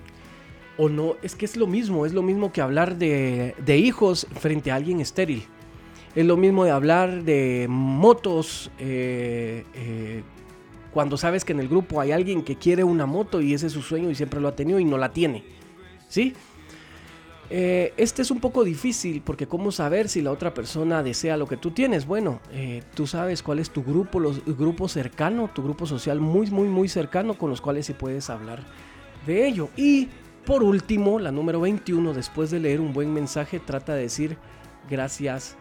o 0.77 0.89
no, 0.89 1.15
es 1.21 1.35
que 1.35 1.45
es 1.45 1.57
lo 1.57 1.67
mismo, 1.67 2.05
es 2.05 2.13
lo 2.13 2.21
mismo 2.21 2.51
que 2.51 2.61
hablar 2.61 2.97
de, 2.97 3.53
hijos 3.77 4.27
frente 4.39 4.71
a 4.71 4.75
alguien 4.75 4.99
estéril. 5.01 5.45
Es 6.19 6.25
lo 6.25 6.35
mismo 6.35 6.65
de 6.65 6.71
hablar 6.71 7.23
de 7.23 7.65
motos 7.69 8.71
eh, 8.77 9.63
eh, 9.73 10.21
cuando 10.91 11.15
sabes 11.15 11.45
que 11.45 11.53
en 11.53 11.61
el 11.61 11.69
grupo 11.69 12.01
hay 12.01 12.11
alguien 12.11 12.43
que 12.43 12.57
quiere 12.57 12.83
una 12.83 13.05
moto 13.05 13.39
y 13.39 13.53
ese 13.53 13.67
es 13.67 13.71
su 13.71 13.81
sueño 13.81 14.09
y 14.09 14.15
siempre 14.15 14.41
lo 14.41 14.49
ha 14.49 14.53
tenido 14.53 14.79
y 14.79 14.83
no 14.83 14.97
la 14.97 15.13
tiene. 15.13 15.45
¿Sí? 16.09 16.33
Eh, 17.49 17.93
este 17.95 18.21
es 18.21 18.31
un 18.31 18.41
poco 18.41 18.65
difícil 18.65 19.21
porque 19.21 19.47
cómo 19.47 19.71
saber 19.71 20.09
si 20.09 20.21
la 20.21 20.33
otra 20.33 20.53
persona 20.53 21.03
desea 21.03 21.37
lo 21.37 21.47
que 21.47 21.55
tú 21.55 21.71
tienes. 21.71 22.05
Bueno, 22.05 22.41
tú 22.95 23.07
sabes 23.07 23.41
cuál 23.41 23.59
es 23.59 23.69
tu 23.69 23.81
grupo, 23.81 24.19
los, 24.19 24.43
grupo 24.45 24.89
cercano, 24.89 25.49
tu 25.55 25.63
grupo 25.63 25.85
social 25.85 26.19
muy, 26.19 26.51
muy, 26.51 26.67
muy 26.67 26.89
cercano 26.89 27.37
con 27.37 27.49
los 27.49 27.61
cuales 27.61 27.85
sí 27.85 27.93
puedes 27.93 28.29
hablar 28.29 28.65
de 29.25 29.47
ello. 29.47 29.69
Y 29.77 30.09
por 30.45 30.63
último, 30.63 31.17
la 31.17 31.31
número 31.31 31.61
21, 31.61 32.13
después 32.13 32.51
de 32.51 32.59
leer 32.59 32.81
un 32.81 32.91
buen 32.91 33.13
mensaje, 33.13 33.61
trata 33.61 33.93
de 33.93 34.01
decir 34.01 34.37
gracias 34.89 35.55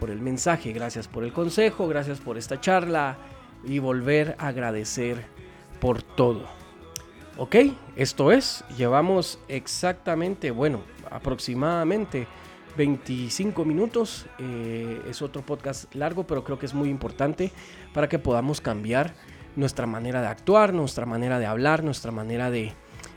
por 0.00 0.10
el 0.10 0.20
mensaje, 0.20 0.72
gracias 0.72 1.06
por 1.06 1.22
el 1.22 1.32
consejo, 1.32 1.86
gracias 1.86 2.18
por 2.18 2.38
esta 2.38 2.60
charla 2.60 3.18
y 3.64 3.78
volver 3.78 4.34
a 4.38 4.48
agradecer 4.48 5.26
por 5.78 6.02
todo. 6.02 6.46
Ok, 7.36 7.56
esto 7.96 8.32
es, 8.32 8.64
llevamos 8.76 9.38
exactamente, 9.48 10.50
bueno, 10.50 10.80
aproximadamente 11.10 12.26
25 12.76 13.64
minutos. 13.64 14.26
Eh, 14.38 15.02
es 15.08 15.22
otro 15.22 15.42
podcast 15.42 15.94
largo, 15.94 16.26
pero 16.26 16.44
creo 16.44 16.58
que 16.58 16.66
es 16.66 16.74
muy 16.74 16.88
importante 16.88 17.52
para 17.92 18.08
que 18.08 18.18
podamos 18.18 18.60
cambiar 18.60 19.14
nuestra 19.56 19.86
manera 19.86 20.22
de 20.22 20.28
actuar, 20.28 20.72
nuestra 20.72 21.06
manera 21.06 21.38
de 21.38 21.46
hablar, 21.46 21.84
nuestra 21.84 22.10
manera 22.10 22.50
de, 22.50 22.72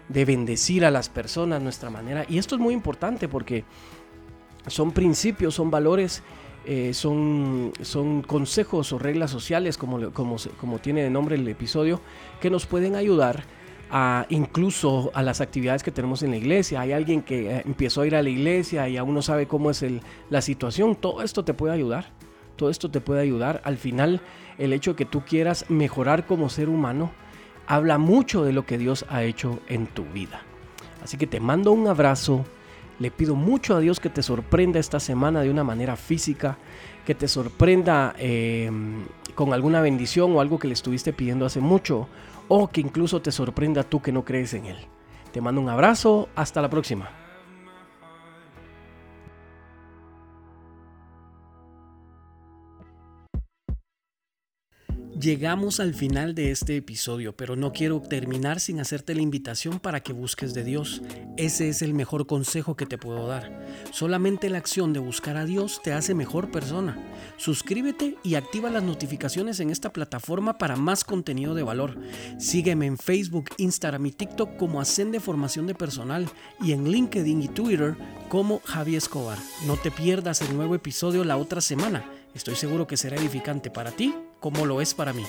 de 0.10 0.26
bendecir 0.26 0.86
a 0.86 0.92
las 0.92 1.10
personas, 1.10 1.62
nuestra 1.62 1.90
manera. 1.90 2.26
Y 2.28 2.38
esto 2.38 2.56
es 2.56 2.62
muy 2.62 2.74
importante 2.74 3.28
porque 3.28 3.64
son 4.68 4.92
principios, 4.92 5.56
son 5.56 5.70
valores 5.70 6.24
eh, 6.66 6.94
son, 6.94 7.74
son 7.82 8.22
consejos 8.22 8.94
o 8.94 9.00
reglas 9.00 9.32
sociales, 9.32 9.78
como, 9.78 10.12
como, 10.12 10.38
como 10.60 10.80
tiene 10.80 11.04
de 11.04 11.10
nombre 11.10 11.36
el 11.36 11.48
episodio, 11.48 12.02
que 12.40 12.50
nos 12.50 12.66
pueden 12.66 12.96
ayudar 12.96 13.44
a, 13.92 14.26
incluso 14.30 15.12
a 15.14 15.22
las 15.22 15.42
actividades 15.42 15.84
que 15.84 15.92
tenemos 15.92 16.24
en 16.24 16.32
la 16.32 16.38
iglesia. 16.38 16.82
Hay 16.82 16.94
alguien 16.94 17.22
que 17.22 17.52
eh, 17.52 17.62
empezó 17.66 18.02
a 18.02 18.08
ir 18.08 18.16
a 18.16 18.24
la 18.24 18.30
iglesia 18.30 18.90
y 18.90 18.98
aún 18.98 19.14
no 19.14 19.22
sabe 19.22 19.48
cómo 19.48 19.70
es 19.70 19.84
el, 19.84 20.02
la 20.30 20.42
situación. 20.42 20.96
Todo 20.96 21.22
esto 21.22 21.44
te 21.44 21.54
puede 21.54 21.74
ayudar. 21.74 22.12
Todo 22.56 22.70
esto 22.70 22.90
te 22.90 23.02
puede 23.02 23.22
ayudar. 23.22 23.62
Al 23.66 23.78
final, 23.78 24.22
el 24.58 24.74
hecho 24.74 24.92
de 24.92 24.98
que 24.98 25.06
tú 25.06 25.22
quieras 25.22 25.66
mejorar 25.70 26.26
como 26.26 26.50
ser 26.50 26.70
humano 26.70 27.12
habla 27.68 27.98
mucho 27.98 28.44
de 28.44 28.54
lo 28.54 28.66
que 28.66 28.78
Dios 28.78 29.06
ha 29.10 29.24
hecho 29.24 29.60
en 29.68 29.88
tu 29.88 30.06
vida. 30.06 30.42
Así 31.04 31.18
que 31.18 31.28
te 31.28 31.40
mando 31.40 31.72
un 31.72 31.88
abrazo 31.88 32.46
le 33.00 33.12
pido 33.12 33.36
mucho 33.36 33.76
a 33.76 33.80
Dios 33.80 34.00
que 34.00 34.10
te 34.10 34.24
sorprenda 34.24 34.80
esta 34.80 35.00
semana 35.00 35.42
de 35.42 35.50
una 35.50 35.64
manera 35.64 35.96
física, 35.96 36.58
que 37.06 37.16
te 37.16 37.28
sorprenda 37.28 38.16
em, 38.18 39.06
con 39.36 39.54
alguna 39.54 39.82
bendición 39.82 40.36
o 40.36 40.42
algo 40.42 40.60
que 40.60 40.68
le 40.68 40.74
estuviste 40.74 41.14
pidiendo 41.14 41.46
hace 41.46 41.60
mucho, 41.60 42.08
o 42.48 42.68
que 42.68 42.82
incluso 42.82 43.22
te 43.22 43.32
sorprenda 43.32 43.84
tú 43.84 44.02
que 44.02 44.12
no 44.12 44.24
crees 44.24 44.54
en 44.54 44.66
Él. 44.66 44.78
Te 45.32 45.42
mando 45.42 45.62
un 45.62 45.70
abrazo, 45.70 46.30
hasta 46.36 46.62
la 46.62 46.70
próxima. 46.70 47.23
Llegamos 55.24 55.80
al 55.80 55.94
final 55.94 56.36
de 56.36 56.52
este 56.52 56.76
episodio, 56.76 57.34
pero 57.34 57.56
no 57.56 57.72
quiero 57.72 58.02
terminar 58.02 58.60
sin 58.60 58.82
hacerte 58.82 59.16
la 59.16 59.22
invitación 59.22 59.80
para 59.80 60.02
que 60.02 60.12
busques 60.12 60.54
de 60.54 60.66
Dios. 60.66 61.02
Ese 61.38 61.70
es 61.70 61.82
el 61.82 61.94
mejor 61.94 62.28
consejo 62.28 62.76
que 62.76 62.86
te 62.86 62.98
puedo 62.98 63.26
dar. 63.26 63.64
Solamente 63.92 64.50
la 64.50 64.58
acción 64.58 64.92
de 64.92 65.00
buscar 65.00 65.38
a 65.38 65.46
Dios 65.46 65.80
te 65.82 65.94
hace 65.94 66.14
mejor 66.14 66.52
persona. 66.52 66.98
Suscríbete 67.38 68.18
y 68.22 68.36
activa 68.36 68.70
las 68.70 68.84
notificaciones 68.84 69.62
en 69.62 69.70
esta 69.70 69.94
plataforma 69.94 70.58
para 70.58 70.76
más 70.76 71.06
contenido 71.06 71.56
de 71.56 71.64
valor. 71.64 71.98
Sígueme 72.38 72.86
en 72.86 72.98
Facebook, 72.98 73.46
Instagram 73.58 74.08
y 74.08 74.12
TikTok 74.12 74.58
como 74.58 74.82
Ascende 74.82 75.22
Formación 75.22 75.68
de 75.68 75.74
Personal 75.76 76.28
y 76.60 76.74
en 76.74 76.92
LinkedIn 76.92 77.44
y 77.44 77.48
Twitter 77.48 77.96
como 78.28 78.60
Javi 78.66 78.98
Escobar. 78.98 79.38
No 79.68 79.78
te 79.78 79.90
pierdas 79.90 80.42
el 80.42 80.54
nuevo 80.54 80.76
episodio 80.76 81.24
la 81.24 81.38
otra 81.38 81.62
semana. 81.62 82.04
Estoy 82.36 82.56
seguro 82.56 82.88
que 82.88 82.98
será 82.98 83.16
edificante 83.16 83.70
para 83.70 83.92
ti 83.92 84.14
como 84.44 84.66
lo 84.66 84.82
es 84.82 84.94
para 84.94 85.14
mí. 85.14 85.26